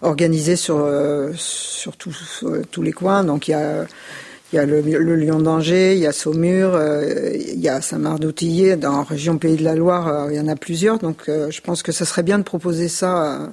[0.00, 0.88] organisées sur,
[1.34, 3.22] sur tous les coins.
[3.22, 3.84] Donc il y a,
[4.50, 6.80] il y a le, le Lyon d'Angers, il y a Saumur,
[7.34, 10.56] il y a Saint-Marc-d'Outillier, dans la région Pays de la Loire, il y en a
[10.56, 10.98] plusieurs.
[10.98, 13.52] Donc je pense que ça serait bien de proposer ça,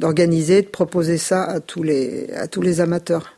[0.00, 3.34] d'organiser, de proposer ça à tous les, à tous les amateurs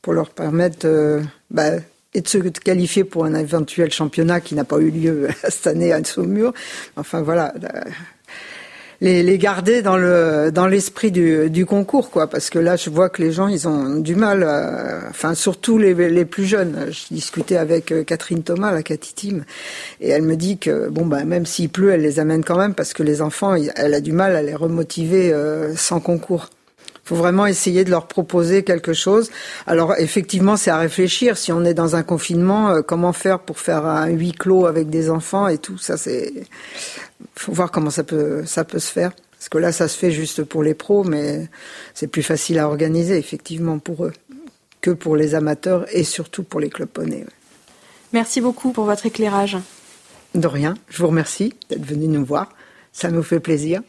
[0.00, 1.72] pour leur permettre bah,
[2.14, 5.92] et de se qualifier pour un éventuel championnat qui n'a pas eu lieu cette année
[5.92, 6.52] à Saumur.
[6.96, 7.54] Enfin voilà,
[9.02, 12.88] les, les garder dans le dans l'esprit du, du concours quoi, parce que là je
[12.88, 14.46] vois que les gens ils ont du mal,
[15.10, 16.86] enfin surtout les, les plus jeunes.
[16.90, 19.44] Je discutais avec euh, Catherine Thomas, la Catitime,
[20.00, 22.74] et elle me dit que bon bah même s'il pleut, elle les amène quand même
[22.74, 26.50] parce que les enfants, elle a du mal à les remotiver euh, sans concours
[27.04, 29.30] faut vraiment essayer de leur proposer quelque chose.
[29.66, 31.36] Alors effectivement, c'est à réfléchir.
[31.36, 34.88] Si on est dans un confinement, euh, comment faire pour faire un huis clos avec
[34.88, 35.78] des enfants et tout?
[35.78, 36.32] Ça, c'est
[37.34, 39.12] faut voir comment ça peut ça peut se faire.
[39.32, 41.48] Parce que là, ça se fait juste pour les pros, mais
[41.94, 44.12] c'est plus facile à organiser effectivement pour eux
[44.80, 47.26] que pour les amateurs et surtout pour les clubs poneys.
[48.12, 49.56] Merci beaucoup pour votre éclairage.
[50.34, 50.74] De rien.
[50.88, 52.50] Je vous remercie d'être venu nous voir.
[52.92, 53.80] Ça nous fait plaisir.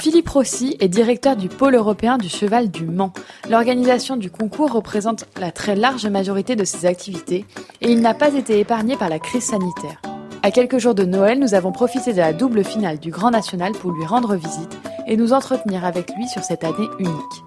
[0.00, 3.12] Philippe Rossi est directeur du pôle européen du cheval du Mans.
[3.50, 7.44] L'organisation du concours représente la très large majorité de ses activités
[7.80, 10.00] et il n'a pas été épargné par la crise sanitaire.
[10.44, 13.72] À quelques jours de Noël, nous avons profité de la double finale du Grand National
[13.72, 17.42] pour lui rendre visite et nous entretenir avec lui sur cette année unique.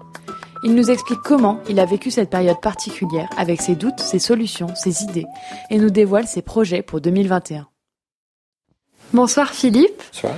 [0.62, 4.74] Il nous explique comment il a vécu cette période particulière avec ses doutes, ses solutions,
[4.74, 5.26] ses idées
[5.70, 7.66] et nous dévoile ses projets pour 2021.
[9.14, 10.02] Bonsoir Philippe.
[10.12, 10.34] Bonsoir.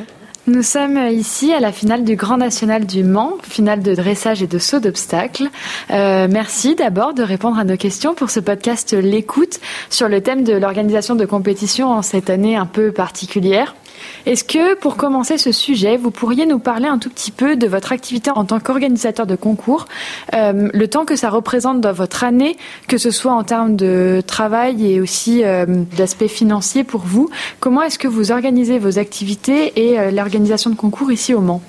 [0.46, 4.46] Nous sommes ici à la finale du Grand National du Mans, finale de dressage et
[4.46, 5.48] de saut d'obstacles.
[5.90, 10.44] Euh, merci d'abord de répondre à nos questions pour ce podcast L'écoute sur le thème
[10.44, 13.74] de l'organisation de compétition en cette année un peu particulière.
[14.26, 17.66] Est-ce que, pour commencer ce sujet, vous pourriez nous parler un tout petit peu de
[17.66, 19.87] votre activité en tant qu'organisateur de concours,
[20.32, 22.56] euh, le temps que ça représente dans votre année,
[22.88, 27.28] que ce soit en termes de travail et aussi euh, d'aspect financier pour vous?
[27.60, 31.60] Comment est-ce que vous organisez vos activités et euh, l'organisation de concours ici au Mans?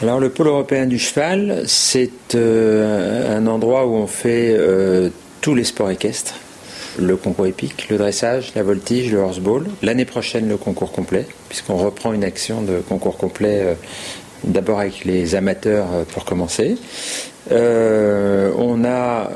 [0.00, 4.56] Alors le pôle européen du cheval, c'est un endroit où on fait
[5.40, 6.34] tous les sports équestres
[6.98, 9.66] le concours épique, le dressage, la voltige, le horseball.
[9.82, 13.74] L'année prochaine, le concours complet, puisqu'on reprend une action de concours complet euh,
[14.44, 16.76] d'abord avec les amateurs pour commencer.
[17.50, 19.30] on a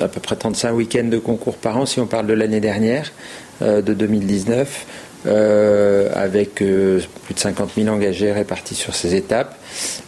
[0.00, 3.12] à peu près 35 week-ends de concours par an si on parle de l'année dernière,
[3.60, 4.86] de 2019.
[5.26, 9.56] Euh, avec euh, plus de 50 000 engagés répartis sur ces étapes,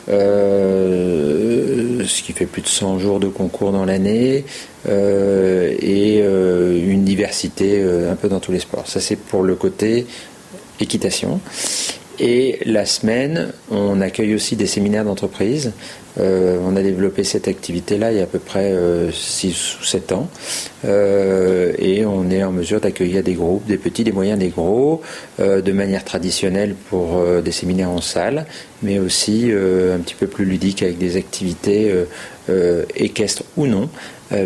[0.08, 4.44] euh, ce qui fait plus de 100 jours de concours dans l'année,
[4.88, 8.86] et une diversité un peu dans tous les sports.
[8.86, 10.06] Ça c'est pour le côté
[10.80, 11.40] équitation.
[12.20, 15.72] Et la semaine, on accueille aussi des séminaires d'entreprise.
[16.18, 18.74] Euh, on a développé cette activité-là il y a à peu près
[19.12, 20.28] 6 euh, ou 7 ans.
[20.84, 25.02] Euh, et on est en mesure d'accueillir des groupes, des petits, des moyens, des gros,
[25.38, 28.46] de manière traditionnelle pour des séminaires en salle,
[28.82, 31.92] mais aussi un petit peu plus ludique avec des activités
[32.96, 33.88] équestres ou non,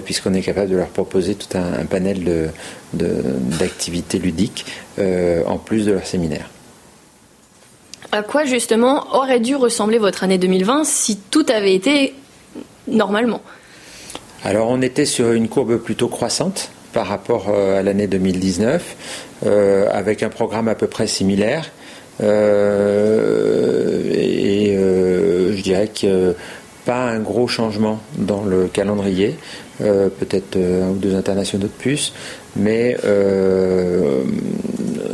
[0.04, 2.50] puisqu'on est capable de leur proposer tout un, panel
[2.92, 4.66] d'activités ludiques
[4.98, 6.50] en plus de leur séminaire.
[8.14, 12.12] À quoi justement aurait dû ressembler votre année 2020 si tout avait été
[12.86, 13.40] normalement?
[14.44, 18.96] Alors on était sur une courbe plutôt croissante par rapport euh, à l'année 2019,
[19.46, 21.70] euh, avec un programme à peu près similaire.
[22.22, 24.76] Euh, et
[25.56, 26.34] je dirais que
[26.84, 29.36] pas un gros changement dans le calendrier,
[29.78, 32.12] peut-être un ou deux internationaux de plus,
[32.56, 32.96] mais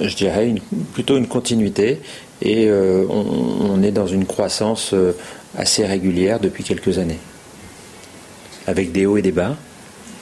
[0.01, 0.55] je dirais
[0.95, 2.01] plutôt une continuité
[2.43, 5.13] et euh, on, est dans une croissance euh,
[5.57, 7.19] assez régulière depuis quelques années,
[8.67, 9.57] avec des hauts et des bas,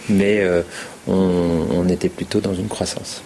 [0.08, 0.62] mais euh,
[1.08, 3.22] on était plutôt dans une croissance.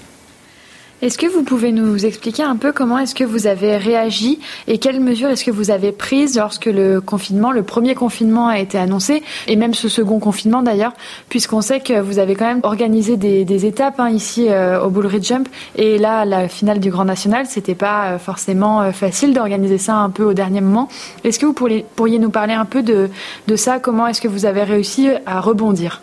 [1.03, 4.77] Est-ce que vous pouvez nous expliquer un peu comment est-ce que vous avez réagi et
[4.77, 8.77] quelles mesures est-ce que vous avez prises lorsque le confinement, le premier confinement a été
[8.77, 10.93] annoncé et même ce second confinement d'ailleurs,
[11.31, 15.07] puisqu'on sait que vous avez quand même organisé des, étapes hein, ici euh, au Bull
[15.07, 15.49] Ridge Jump.
[15.75, 19.97] Et là la finale du Grand National, c'était pas euh, forcément euh, facile d'organiser ça
[19.97, 20.91] un peu au dernier moment.
[21.25, 23.09] Est-ce que vous pourriez, pourriez nous parler un peu de,
[23.47, 23.79] de ça?
[23.79, 26.03] Comment est-ce que vous avez réussi à rebondir?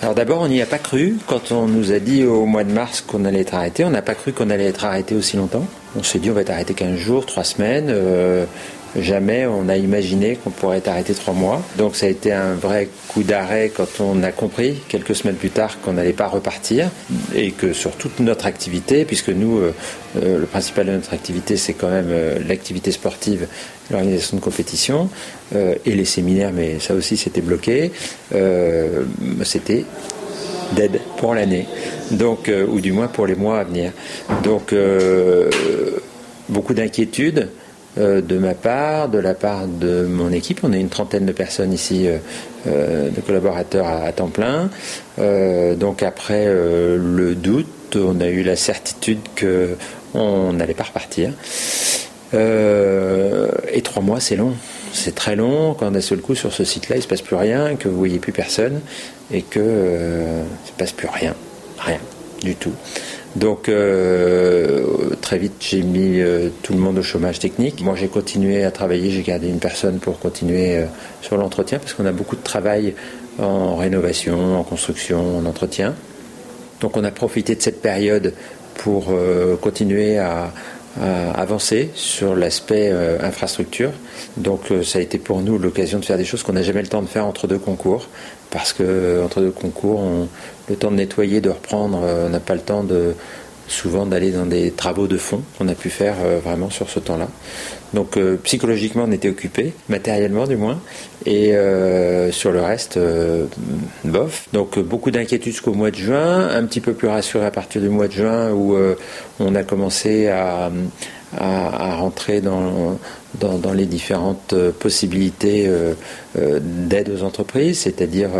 [0.00, 1.16] Alors d'abord, on n'y a pas cru.
[1.26, 4.02] Quand on nous a dit au mois de mars qu'on allait être arrêté, on n'a
[4.02, 5.66] pas cru qu'on allait être arrêté aussi longtemps.
[5.96, 7.86] On s'est dit on va être arrêté 15 jours, 3 semaines.
[7.88, 8.44] Euh,
[8.96, 11.62] jamais on a imaginé qu'on pourrait être arrêté trois mois.
[11.76, 15.50] Donc ça a été un vrai coup d'arrêt quand on a compris quelques semaines plus
[15.50, 16.88] tard qu'on n'allait pas repartir
[17.34, 19.74] et que sur toute notre activité, puisque nous, euh,
[20.22, 22.12] euh, le principal de notre activité, c'est quand même
[22.46, 23.48] l'activité sportive,
[23.90, 25.08] l'organisation de compétition
[25.54, 27.90] et les séminaires, mais ça aussi c'était bloqué.
[29.44, 29.84] c'était
[30.76, 31.66] dead pour l'année,
[32.10, 33.92] donc ou du moins pour les mois à venir.
[34.42, 34.74] Donc
[36.48, 37.48] beaucoup d'inquiétudes.
[37.98, 40.60] Euh, de ma part, de la part de mon équipe.
[40.62, 42.18] On est une trentaine de personnes ici, euh,
[42.68, 44.70] euh, de collaborateurs à, temps plein.
[45.76, 51.32] donc après le doute, on a eu la certitude qu'on n'allait pas repartir.
[52.32, 54.52] Et trois mois, c'est long.
[54.92, 57.36] C'est très long quand d'un seul coup sur ce site-là, il ne se passe plus
[57.36, 58.80] rien, que vous ne voyez plus personne
[59.32, 61.34] et que ne se passe plus rien.
[61.78, 62.00] Rien
[62.42, 62.72] du tout.
[63.36, 64.84] Donc euh,
[65.20, 67.82] très vite j'ai mis euh, tout le monde au chômage technique.
[67.82, 70.86] Moi j'ai continué à travailler, j'ai gardé une personne pour continuer euh,
[71.20, 72.94] sur l'entretien parce qu'on a beaucoup de travail
[73.38, 75.94] en rénovation, en construction, en entretien.
[76.80, 78.34] Donc on a profité de cette période
[78.74, 79.12] pour
[79.60, 80.52] continuer à,
[81.00, 83.92] avancer sur l'aspect infrastructure.
[84.36, 86.88] Donc ça a été pour nous l'occasion de faire des choses qu'on n'a jamais le
[86.88, 88.08] temps de faire entre deux concours
[88.50, 90.28] parce que entre deux concours, on,
[90.68, 93.14] le temps de nettoyer, de reprendre, euh, on n'a pas le temps de
[93.68, 96.98] souvent d'aller dans des travaux de fond qu'on a pu faire euh, vraiment sur ce
[96.98, 97.28] temps-là.
[97.94, 100.80] Donc euh, psychologiquement on était occupé, matériellement du moins,
[101.26, 101.52] et
[102.30, 102.98] sur le reste,
[104.04, 104.48] bof.
[104.52, 107.90] Donc beaucoup d'inquiétudes jusqu'au mois de juin, un petit peu plus rassuré à partir du
[107.90, 108.76] mois de juin où
[109.38, 110.70] on a commencé à,
[111.36, 112.98] à, rentrer dans,
[113.38, 115.94] dans, les différentes euh, possibilités euh,
[116.38, 118.30] euh, d'aide aux entreprises, c'est-à-dire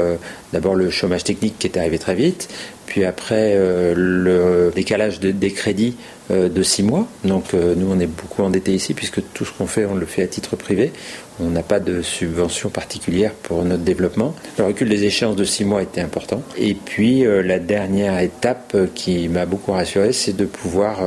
[0.53, 2.49] d'abord le chômage technique qui est arrivé très vite,
[2.87, 3.55] puis après
[3.95, 5.97] le décalage des crédits
[6.31, 7.07] de six mois.
[7.25, 10.23] Donc nous on est beaucoup endettés ici puisque tout ce qu'on fait on le fait
[10.23, 10.93] à titre privé.
[11.41, 14.35] On n'a pas de subvention particulière pour notre développement.
[14.59, 16.43] Le recul des échéances de six mois était important.
[16.57, 21.01] Et puis la dernière étape qui m'a beaucoup rassuré, c'est de pouvoir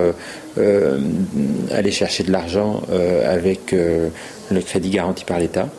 [0.57, 4.09] aller chercher de l'argent euh, avec euh,
[4.49, 5.69] le crédit garanti par l'État.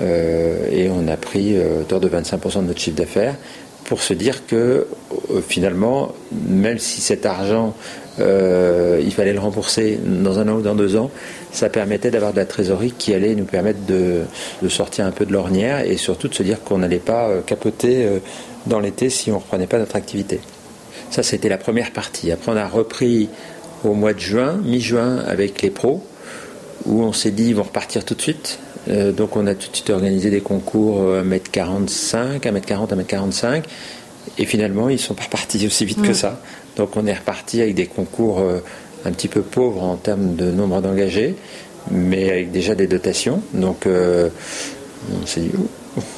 [0.00, 3.36] et on a pris autour de 25% de notre chiffre d'affaires
[3.84, 4.86] pour se dire que
[5.48, 6.14] finalement,
[6.48, 7.74] même si cet argent,
[8.18, 11.10] il fallait le rembourser dans un an ou dans deux ans,
[11.50, 15.32] ça permettait d'avoir de la trésorerie qui allait nous permettre de sortir un peu de
[15.32, 18.06] l'ornière et surtout de se dire qu'on n'allait pas capoter
[18.66, 20.40] dans l'été si on ne reprenait pas notre activité.
[21.10, 22.30] Ça, c'était la première partie.
[22.30, 23.28] Après, on a repris
[23.84, 26.02] au mois de juin, mi-juin, avec les pros,
[26.86, 28.58] où on s'est dit ils vont repartir tout de suite.
[28.88, 33.62] donc on a tout de suite organisé des concours à 1m45, 1m40, 1m45.
[34.38, 36.40] Et finalement, ils ne sont pas repartis aussi vite que ça.
[36.76, 38.42] Donc on est reparti avec des concours
[39.04, 41.34] un petit peu pauvres en termes de nombre d'engagés,
[41.90, 43.42] mais avec déjà des dotations.
[43.52, 45.50] Donc on s'est dit,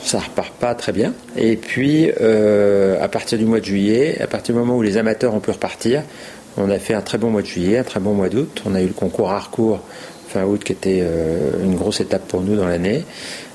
[0.02, 1.14] ça repart pas très bien.
[1.36, 4.96] Et puis, euh, à partir du mois de juillet, à partir du moment où les
[4.96, 6.02] amateurs ont pu repartir,
[6.57, 8.62] on a fait un très bon mois de juillet, un très bon mois d'août.
[8.66, 9.80] On a eu le concours Harcourt
[10.28, 13.05] fin août qui était euh, une grosse étape pour nous dans l'année.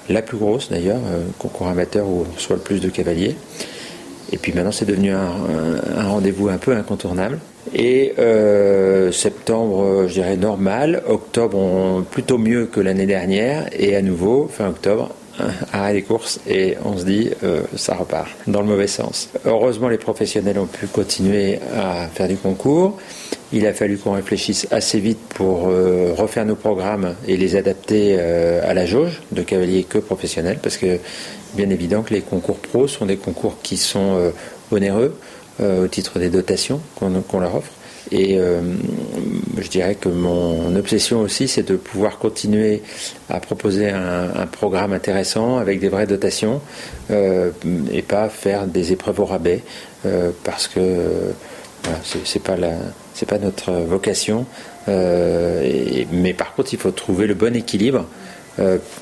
[0.09, 3.35] La plus grosse d'ailleurs, euh, concours amateur où on reçoit le plus de cavaliers.
[4.31, 5.31] Et puis maintenant, c'est devenu un,
[6.09, 7.39] rendez-vous un peu incontournable.
[7.73, 8.13] Et
[9.13, 11.01] septembre, je dirais normal.
[11.07, 13.67] Octobre, plutôt mieux que l'année dernière.
[13.71, 15.11] Et à nouveau, fin octobre,
[15.73, 19.29] arrêt des courses et on se dit euh, ça repart dans le mauvais sens.
[19.45, 22.97] Heureusement les professionnels ont pu continuer à faire du concours.
[23.53, 28.15] Il a fallu qu'on réfléchisse assez vite pour euh, refaire nos programmes et les adapter
[28.17, 30.99] euh, à la jauge de cavaliers que professionnels parce que
[31.55, 34.31] bien évident que les concours pros sont des concours qui sont
[34.71, 35.15] onéreux
[35.59, 37.71] au titre des dotations qu'on leur offre.
[38.11, 38.61] Et euh,
[39.57, 42.81] je dirais que mon obsession aussi, c'est de pouvoir continuer
[43.29, 46.61] à proposer un, programme intéressant avec des vraies dotations
[47.11, 47.51] euh,
[47.91, 49.61] et pas faire des épreuves au rabais
[50.05, 51.33] euh, parce que
[51.83, 52.73] voilà, c'est pas la
[53.13, 54.45] c'est pas notre vocation.
[54.87, 58.05] mais par contre, il faut trouver le bon équilibre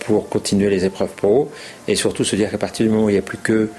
[0.01, 1.49] pour continuer les épreuves pro
[1.87, 3.69] et surtout se dire qu'à partir du moment où il n'y a plus que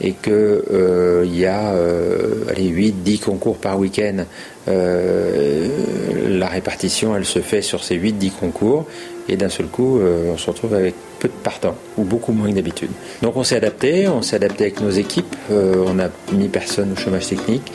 [0.00, 4.24] et qu'il euh, y a euh, allez, 8, 10 concours par week-end,
[4.66, 8.86] la répartition elle se fait sur ces 8, 10 concours
[9.28, 12.54] et d'un seul coup on se retrouve avec peu de partants ou beaucoup moins que
[12.54, 12.90] d'habitude.
[13.22, 16.96] Donc on s'est adapté, on s'est adapté avec nos équipes, on a mis personne au
[16.96, 17.70] chômage technique,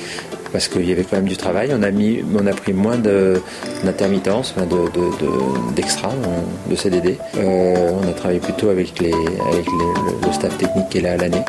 [0.52, 1.72] parce qu'il y avait quand même du travail.
[1.74, 4.54] On a, mis, on a pris moins d'intermittence,
[5.76, 7.18] d'extra, de, de, CDD.
[7.38, 9.12] Euh, on a travaillé plutôt avec le,
[10.32, 11.44] staff technique qui est là à l'année.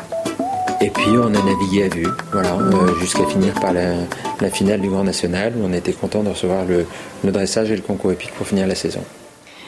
[0.83, 4.89] Et puis on a navigué à vue, voilà, euh, jusqu'à finir par la, finale du
[4.89, 6.87] Grand National où on était content de recevoir le,
[7.23, 9.01] le dressage et le concours épique pour finir la saison.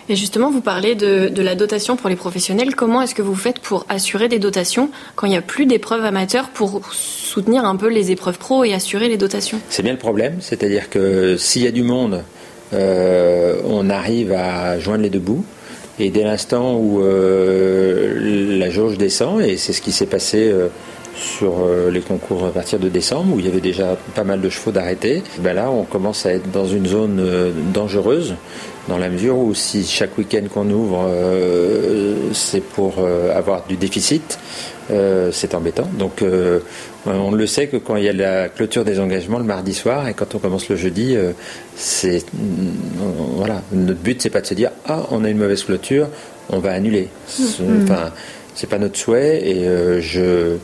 [0.10, 2.76] Et justement, vous parlez de, de, la dotation pour les professionnels.
[2.76, 6.04] Comment est-ce que vous faites pour assurer des dotations quand il n'y a plus d'épreuves
[6.04, 9.60] amateurs pour soutenir un peu les épreuves pro et assurer les dotations?
[9.70, 12.24] C'est bien le problème, c'est-à-dire que s'il y a du monde,
[12.74, 15.46] euh, on arrive à joindre les deux bouts.
[16.00, 20.52] Et dès l'instant où euh, la jauge descend, et c'est ce qui s'est passé
[21.16, 24.42] sur euh, les concours à partir de décembre, où il y avait déjà pas mal
[24.42, 28.36] de chevaux d'arrêter, ben là on commence à être dans une zone euh, dangereuse
[28.88, 33.78] dans la mesure où si chaque week-end qu'on ouvre, euh, c'est pour euh, avoir du
[33.78, 34.38] déficit,
[34.92, 35.88] euh, c'est embêtant.
[35.98, 36.24] Donc
[37.06, 40.08] on le sait que quand il y a la clôture des engagements le mardi soir
[40.08, 41.16] et quand on commence le jeudi,
[41.76, 42.26] c'est
[43.36, 46.08] voilà, notre but c'est pas de se dire ah on a une mauvaise clôture,
[46.50, 47.10] on va annuler.
[47.40, 47.84] Mm.
[47.84, 48.12] Enfin,
[48.56, 50.58] c'est pas notre souhait et je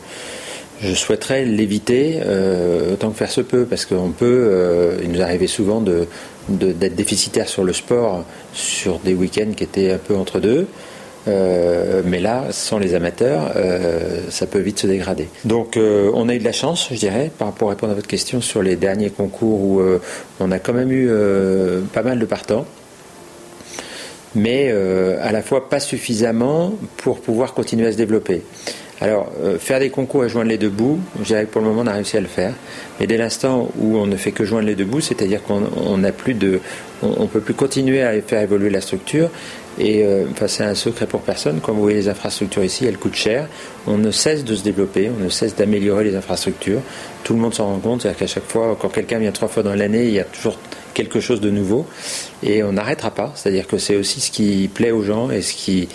[0.82, 2.20] je souhaiterais l'éviter
[2.92, 5.82] autant que faire se peut, parce qu'on peut, il nous arrivait souvent
[6.48, 10.66] d'être déficitaire sur le sport sur des week-ends qui étaient un peu entre deux.
[11.28, 15.28] Euh, mais là, sans les amateurs, euh, ça peut vite se dégrader.
[15.44, 17.94] Donc, euh, on a eu de la chance, je dirais, par rapport à répondre à
[17.94, 19.82] votre question sur les derniers concours où
[20.40, 21.10] on a quand même eu
[21.92, 22.66] pas mal de partants,
[24.34, 28.42] mais à la fois pas suffisamment pour pouvoir continuer à se développer.
[29.02, 31.68] Alors, euh, faire des concours et joindre les deux bouts, je dirais que pour le
[31.68, 32.52] moment, on a réussi à le faire.
[32.98, 36.12] Mais dès l'instant où on ne fait que joindre les deux bouts, c'est-à-dire qu'on n'a
[36.12, 36.60] plus de,
[37.02, 39.30] on, peut plus continuer à faire évoluer la structure.
[39.78, 41.60] Et euh, enfin, c'est un secret pour personne.
[41.60, 43.48] Comme vous voyez, les infrastructures ici, elles coûtent cher.
[43.86, 46.82] On ne cesse de se développer, on ne cesse d'améliorer les infrastructures.
[47.24, 49.62] Tout le monde s'en rend compte, c'est-à-dire qu'à chaque fois, quand quelqu'un vient trois fois
[49.62, 50.58] dans l'année, il y a toujours
[50.92, 51.86] quelque chose de nouveau
[52.42, 53.32] et on n'arrêtera pas.
[53.34, 55.88] C'est-à-dire que c'est aussi ce qui plaît aux gens et ce qui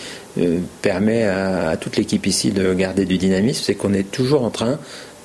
[0.82, 4.78] permet à, toute l'équipe ici de garder du dynamisme, c'est qu'on est toujours en train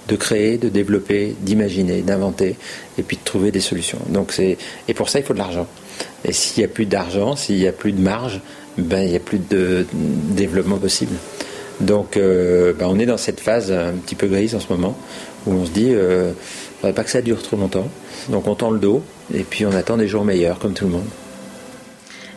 [0.08, 2.56] de créer, de développer, d'imaginer, d'inventer,
[2.98, 4.00] et puis de trouver des solutions.
[4.10, 5.68] Donc et pour ça il faut de l'argent.
[6.26, 8.42] Et s'il n'y a plus d'argent, s'il n'y a plus de marge,
[8.78, 11.16] ben il n'y a plus de développement possible.
[11.82, 14.96] Donc euh, ben, on est dans cette phase un petit peu grise en ce moment
[15.46, 16.32] où on se dit euh,
[16.82, 17.88] pas que ça dure trop longtemps.
[18.30, 19.04] Donc on tend le dos
[19.34, 21.08] et puis on attend des jours meilleurs comme tout le monde.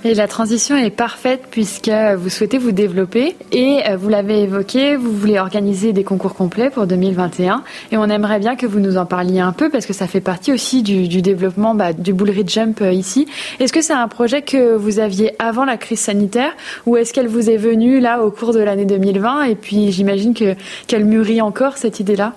[0.07, 4.97] Et la transition est parfaite puisque vous souhaitez vous développer et euh, vous l'avez évoqué,
[4.97, 8.99] vous voulez organiser des concours complets pour 2021 et on aimerait bien que vous nous
[8.99, 12.53] en parliez un peu parce que ça fait partie aussi du, développement bah, du Bullrich
[12.53, 13.27] Jump euh, ici.
[13.61, 16.53] Est-ce que c'est un projet que vous aviez avant la crise sanitaire
[16.85, 20.35] ou est-ce qu'elle vous est venue là au cours de l'année 2020 et puis j'imagine
[20.35, 20.55] que
[20.87, 22.35] qu'elle mûrit encore cette idée-là?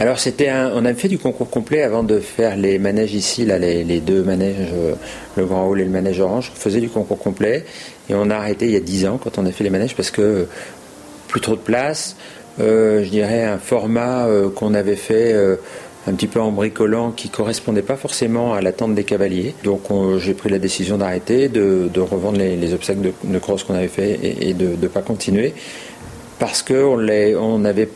[0.00, 3.58] Alors c'était on a fait du concours complet avant de faire les manèges ici, là
[3.58, 4.94] les, deux manèges, euh,
[5.36, 6.50] le Grand Hall et le manège Orange.
[6.52, 7.64] On faisait du concours complet
[8.10, 9.94] et on a arrêté il y a 10 ans quand on a fait les manèges
[9.94, 10.48] parce que
[11.28, 12.16] plus trop de place.
[12.60, 15.32] Euh, je dirais un format euh, qu'on avait fait
[16.08, 19.54] un petit peu en bricolant qui correspondait pas forcément à l'attente des cavaliers.
[19.62, 19.82] Donc
[20.18, 24.54] j'ai pris la décision d'arrêter, de, revendre les, obstacles de, cross qu'on avait fait et,
[24.54, 25.54] de ne pas continuer
[26.40, 27.88] parce qu'on on avait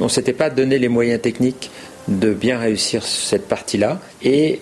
[0.00, 1.70] on s'était pas donné les moyens techniques
[2.08, 4.00] de bien réussir cette partie-là.
[4.22, 4.60] Et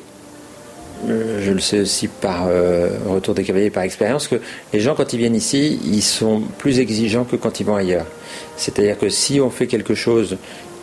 [1.09, 4.37] euh, je le sais aussi par euh, retour des cavaliers, par expérience, que
[4.73, 8.07] les gens, quand ils viennent ici, ils sont plus exigeants que quand ils vont ailleurs.
[8.57, 10.37] C'est-à-dire que si on fait quelque chose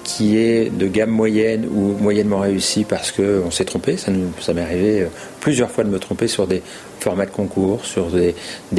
[0.09, 3.95] qui est de gamme moyenne ou moyennement réussi parce qu'on s'est trompé.
[3.95, 5.07] Ça, ça m'est arrivé euh,
[5.39, 6.63] plusieurs fois de me tromper sur des
[6.99, 8.33] formats de concours, sur des,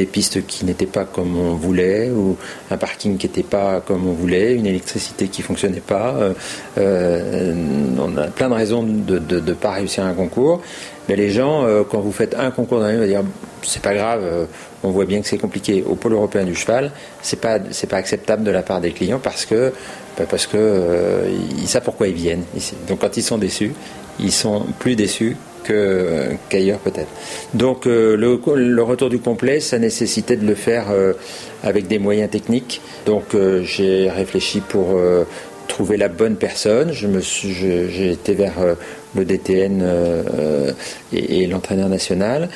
[0.05, 2.35] pistes qui n'étaient pas comme on voulait, ou
[2.69, 6.15] un parking qui n'était pas comme on voulait, une électricité qui ne fonctionnait pas.
[6.15, 6.33] Euh,
[6.77, 7.53] euh,
[7.97, 10.61] on a plein de raisons de ne pas réussir un concours.
[11.07, 13.23] Mais les gens, quand vous faites un concours dans l'année, vont dire
[13.63, 14.21] c'est pas grave,
[14.83, 15.83] on voit bien que c'est compliqué.
[15.87, 19.19] Au pôle européen du cheval, c'est pas c'est pas acceptable de la part des clients
[19.21, 19.71] parce que
[20.17, 22.75] bah, parce que euh, ils savent pourquoi ils viennent ici.
[22.87, 23.71] Donc quand ils sont déçus,
[24.19, 27.09] ils sont plus déçus que, qu'ailleurs peut-être.
[27.53, 31.13] Donc euh, le, retour du complet, ça nécessitait de le faire euh,
[31.63, 32.81] avec des moyens techniques.
[33.05, 34.99] Donc j'ai réfléchi pour
[35.67, 36.91] trouver la bonne personne.
[36.91, 38.53] Je me j'ai été vers
[39.15, 39.83] le DTN
[41.13, 42.49] et l'entraîneur national.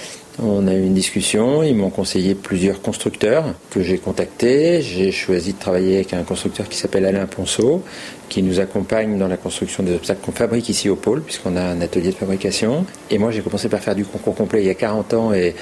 [0.44, 4.82] On a eu une discussion, ils m'ont conseillé plusieurs constructeurs que j'ai contactés.
[4.82, 7.84] J'ai choisi de travailler avec un constructeur qui s'appelle Alain Ponceau,
[8.28, 11.62] qui nous accompagne dans la construction des obstacles qu'on fabrique ici au pôle, puisqu'on a
[11.62, 12.86] un atelier de fabrication.
[13.10, 15.56] Et moi, j'ai commencé par faire du concours complet il y a 40 ans et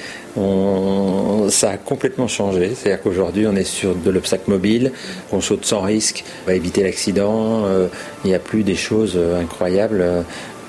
[1.50, 2.72] ça a complètement changé.
[2.74, 4.90] C'est-à-dire qu'aujourd'hui, on est sur de l'obstacle mobile,
[5.30, 7.86] on saute sans risque, on va éviter l'accident, euh,
[8.24, 10.24] il n'y a plus des choses incroyables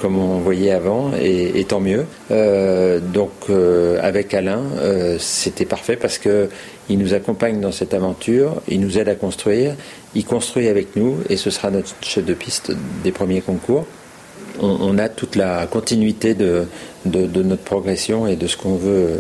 [0.06, 2.06] comme on voyait avant, et, tant mieux.
[2.30, 6.48] Euh, donc euh, avec Alain, euh, c'était parfait parce que
[6.90, 9.74] il nous accompagne dans cette aventure, il nous aide à construire,
[10.14, 12.72] il construit avec nous et ce sera notre chef de piste
[13.04, 13.88] des premiers concours.
[14.62, 16.68] On, a toute la continuité de,
[17.06, 19.18] notre progression et de ce qu'on veut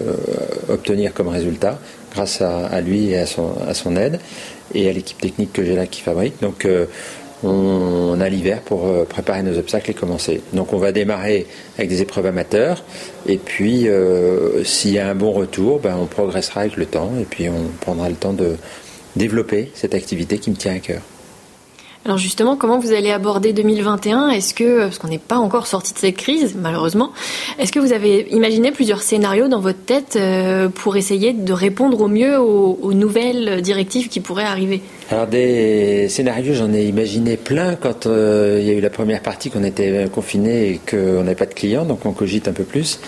[0.69, 1.79] obtenir comme résultat
[2.13, 4.19] grâce à, lui et à son, à son aide
[4.73, 6.39] et à l'équipe technique que j'ai là qui fabrique.
[6.41, 6.65] Donc
[7.45, 10.41] on a l'hiver pour euh, préparer nos obstacles et commencer.
[10.53, 12.83] Donc on va démarrer avec des épreuves amateurs
[13.27, 17.11] et puis euh, s'il y a un bon retour, ben, on progressera avec le temps
[17.19, 18.55] et puis on prendra le temps de
[19.15, 21.01] développer cette activité qui me tient à cœur.
[22.05, 25.91] Alors justement, comment vous allez aborder 2021 Est-ce que, parce qu'on n'est pas encore sorti
[25.91, 27.11] de cette crise, malheureusement,
[27.57, 31.99] est-ce que vous avez imaginé plusieurs scénarios dans votre tête euh, pour essayer de répondre
[32.01, 34.81] au mieux aux, nouvelles directives qui pourraient arriver?
[35.09, 39.21] Alors des scénarios, j'en ai imaginé plein quand euh, il y a eu la première
[39.21, 42.65] partie qu'on était confiné et qu'on n'avait pas de clients, donc on cogite un peu
[42.65, 42.99] plus.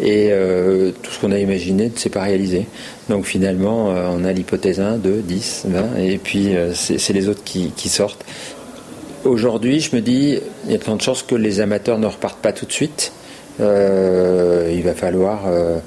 [0.00, 2.66] Et euh, tout ce qu'on a imaginé ne s'est pas réalisé.
[3.08, 7.88] Donc finalement, on a l'hypothèse 1, 2, 10, 20, et puis c'est les autres qui,
[7.88, 8.24] sortent.
[9.24, 12.52] Aujourd'hui, je me dis, il y a de chances que les amateurs ne repartent pas
[12.52, 13.12] tout de suite.
[13.60, 15.78] Euh, il va falloir euh,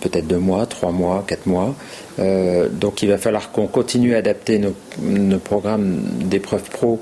[0.00, 1.74] peut-être deux mois, trois mois, quatre mois.
[2.18, 7.00] Euh, donc il va falloir qu'on continue à adapter nos, programmes d'épreuves pro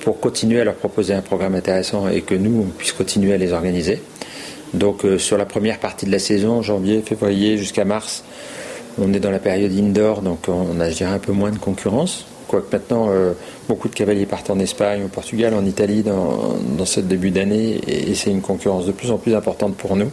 [0.00, 3.38] pour continuer à leur proposer un programme intéressant et que nous, on puisse continuer à
[3.38, 4.00] les organiser.
[4.76, 8.24] Donc sur la première partie de la saison, janvier, février jusqu'à mars,
[8.98, 11.58] on est dans la période indoor, donc on a, je dirais, un peu moins de
[11.58, 12.26] concurrence.
[12.48, 13.32] Quoique maintenant, euh,
[13.68, 18.14] beaucoup de cavaliers partent en Espagne, au Portugal, en Italie dans, ce début d'année, et,
[18.14, 20.10] c'est une concurrence de plus en plus importante pour nous,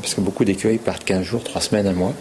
[0.00, 2.12] parce que beaucoup d'écueils partent 15 jours, 3 semaines, un mois.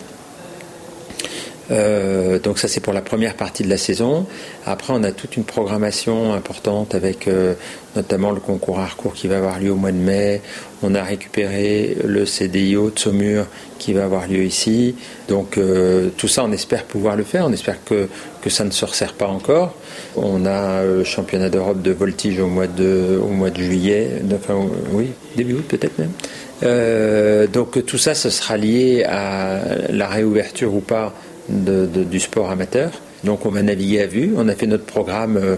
[1.72, 4.26] Euh, donc ça c'est pour la première partie de la saison.
[4.66, 7.53] Après on a toute une programmation importante avec euh,
[7.95, 10.41] notamment le concours Harcourt qui va avoir lieu au mois de mai.
[10.84, 13.45] On a récupéré le CDIO de Saumur
[13.80, 14.95] qui va avoir lieu ici.
[15.28, 17.45] Donc euh, tout ça on espère pouvoir le faire.
[17.47, 18.07] On espère que,
[18.41, 19.74] que ça ne se resserre pas encore.
[20.16, 24.22] On a le championnat d'Europe de voltige au mois de, au mois de juillet.
[24.36, 24.55] Enfin
[24.91, 27.47] oui, début août peut-être même.
[27.47, 31.13] donc tout ça, ce sera lié à la réouverture ou pas
[31.50, 32.91] du sport amateur.
[33.24, 34.34] Donc on va naviguer à vue.
[34.38, 35.56] On a fait notre programme euh,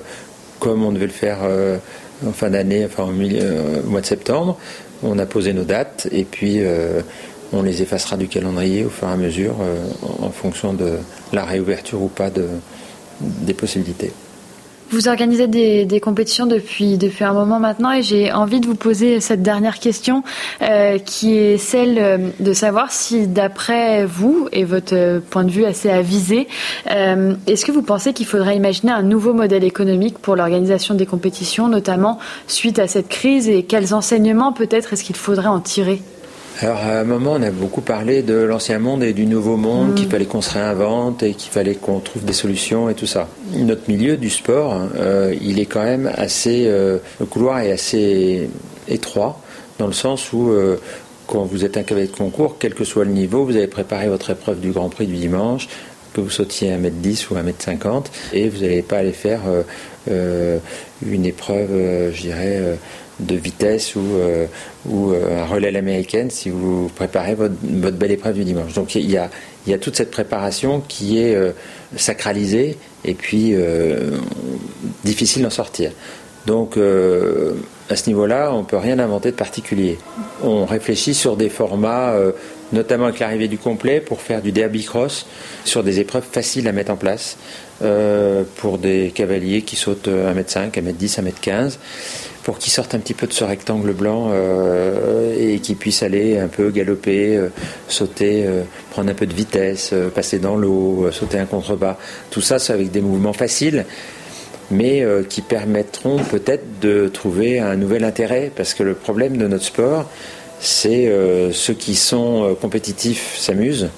[0.60, 1.78] comme on devait le faire euh,
[2.26, 4.58] en fin d'année, enfin au, euh, mois de septembre.
[5.04, 6.60] On a posé nos dates et puis
[7.54, 9.58] on les effacera du calendrier au fur et à mesure
[10.02, 10.98] en fonction de
[11.32, 12.48] la réouverture ou pas de,
[13.22, 14.12] des possibilités.
[14.90, 19.20] Vous organisez des, compétitions depuis, depuis un moment maintenant et j'ai envie de vous poser
[19.20, 20.24] cette dernière question
[20.62, 25.52] euh, qui est celle euh, de savoir si d'après vous et votre euh, point de
[25.52, 26.48] vue assez avisé,
[26.88, 31.68] est-ce que vous pensez qu'il faudrait imaginer un nouveau modèle économique pour l'organisation des compétitions,
[31.68, 36.02] notamment suite à cette crise et quels enseignements peut-être est-ce qu'il faudrait en tirer?
[36.60, 39.92] Alors à un moment, on a beaucoup parlé de l'ancien monde et du nouveau monde,
[39.92, 39.96] mm.
[39.96, 43.28] qu'il fallait qu'on se réinvente et qu'il fallait qu'on trouve des solutions et tout ça.
[43.54, 48.50] Notre milieu du sport, euh, il est quand même assez, euh, le couloir est assez
[48.88, 49.40] étroit
[49.78, 50.80] dans le sens où euh,
[51.28, 54.08] quand vous êtes un cavalier de concours, quel que soit le niveau, vous avez préparé
[54.08, 55.68] votre épreuve du Grand Prix du dimanche,
[56.14, 59.42] que vous sautiez 1m10 ou 1m50, et vous n'allez pas aller faire
[60.08, 62.78] une épreuve, je dirais
[63.20, 64.46] de vitesse ou, euh,
[64.88, 68.74] ou euh, un relais à l'américaine si vous préparez votre, votre, belle épreuve du dimanche.
[68.74, 69.30] Donc il y a,
[69.66, 71.52] y a toute cette préparation qui est euh,
[71.96, 73.56] sacralisée et puis
[75.06, 75.92] difficile d'en sortir.
[76.46, 79.98] Donc à ce niveau-là, on ne peut rien inventer de particulier.
[80.44, 82.14] On réfléchit sur des formats,
[82.74, 85.26] notamment avec l'arrivée du complet, pour faire du derby cross,
[85.64, 87.38] sur des épreuves faciles à mettre en place,
[88.58, 91.78] pour des cavaliers qui sautent 1m5, 1m10, 1m15
[92.48, 96.40] pour qu'ils sortent un petit peu de ce rectangle blanc euh, et qu'ils puissent aller
[96.40, 97.50] un peu galoper, euh,
[97.90, 101.98] sauter, euh, prendre un peu de vitesse, passer dans l'eau, sauter un contrebas.
[102.32, 103.86] Tout ça, c'est avec des mouvements faciles,
[104.72, 109.66] mais qui permettront peut-être de trouver un nouvel intérêt, parce que le problème de notre
[109.66, 110.10] sport,
[110.62, 111.12] c'est
[111.52, 113.90] ceux qui sont compétitifs s'amusent.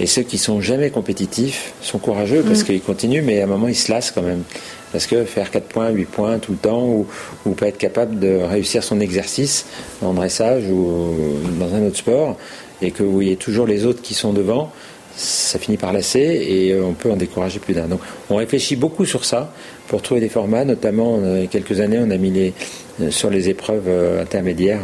[0.00, 2.64] Et ceux qui sont jamais compétitifs sont courageux parce mm.
[2.64, 4.44] qu'ils continuent, mais à un moment ils se lassent quand même.
[4.92, 7.06] Parce que faire 4 points, 8 points tout le temps, ou,
[7.46, 9.66] ou pas être capable de réussir son exercice
[10.02, 11.14] en dressage ou
[11.58, 12.36] dans un autre sport,
[12.82, 14.70] et que vous voyez toujours les autres qui sont devant,
[15.16, 17.86] ça finit par lasser et euh, on peut en décourager plus d'un.
[17.86, 19.52] Donc on réfléchit beaucoup sur ça
[19.88, 22.52] pour trouver des formats, notamment il y a quelques années on a mis les,
[23.00, 24.80] euh, sur les épreuves euh, intermédiaires,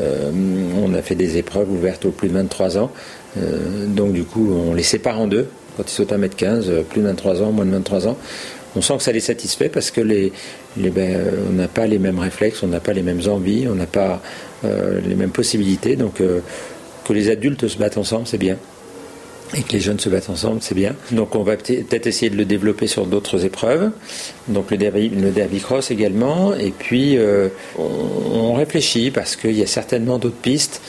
[0.00, 2.92] on a fait des épreuves ouvertes aux plus de 23 ans.
[3.88, 5.48] donc du coup on les sépare en deux.
[5.76, 8.16] Quand ils sautent 1m15, plus de 23 ans, moins de 23 ans,
[8.76, 10.32] on sent que ça les satisfait parce que les,
[10.76, 13.74] ben, euh, on n'a pas les mêmes réflexes, on n'a pas les mêmes envies, on
[13.74, 14.20] n'a pas
[14.64, 15.96] euh, les mêmes possibilités.
[15.96, 16.40] Donc euh,
[17.04, 18.56] que les adultes se battent ensemble, c'est bien.
[19.56, 20.94] Et que les jeunes se battent ensemble, c'est bien.
[21.10, 23.90] Donc on va peut-être essayer de le développer sur d'autres épreuves.
[24.48, 26.54] Donc le derby, le derby cross également.
[26.54, 27.18] Et puis
[27.78, 30.82] on réfléchit parce qu'il y a certainement d'autres pistes.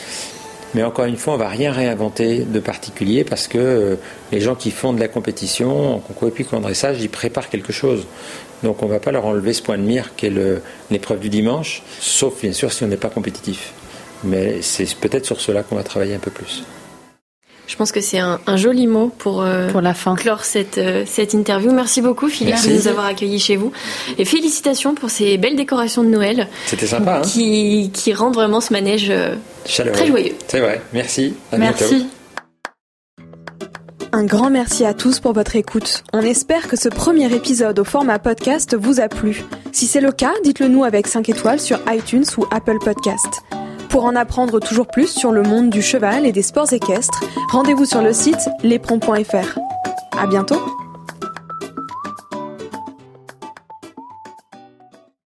[0.76, 3.95] Mais encore une fois, on ne va rien réinventer de particulier parce que euh,
[4.32, 7.49] les gens qui font de la compétition en concours épique ou en dressage, ils préparent
[7.49, 8.05] quelque chose.
[8.61, 10.34] Donc on ne va pas leur enlever ce point de mire qui est
[10.91, 13.74] l'épreuve du dimanche, sauf bien sûr si on n'est pas compétitif.
[14.24, 16.63] Mais c'est peut-être sur cela qu'on va travailler un peu plus.
[17.70, 20.15] Je pense que c'est un, joli mot pour, euh, pour la fin.
[20.15, 21.72] clore cette, euh, cette interview.
[21.72, 23.72] Merci beaucoup Philippe de nous avoir accueillis chez vous.
[24.17, 26.47] Et félicitations pour ces belles décorations de Noël.
[26.65, 27.17] C'était sympa.
[27.17, 30.34] Hein qui, qui rendent vraiment ce manège euh, très joyeux.
[30.47, 30.82] C'est vrai.
[30.93, 31.36] Merci.
[31.51, 32.07] À merci.
[34.13, 36.03] Un grand merci à tous pour votre écoute.
[36.11, 39.43] On espère que ce premier épisode au format podcast vous a plu.
[39.74, 43.43] Si c'est le cas, dites-le nous avec 5 étoiles sur iTunes ou Apple Podcast.
[43.90, 47.86] Pour en apprendre toujours plus sur le monde du cheval et des sports équestres, rendez-vous
[47.86, 49.60] sur le site lespron.fr.
[50.18, 50.78] À bientôt!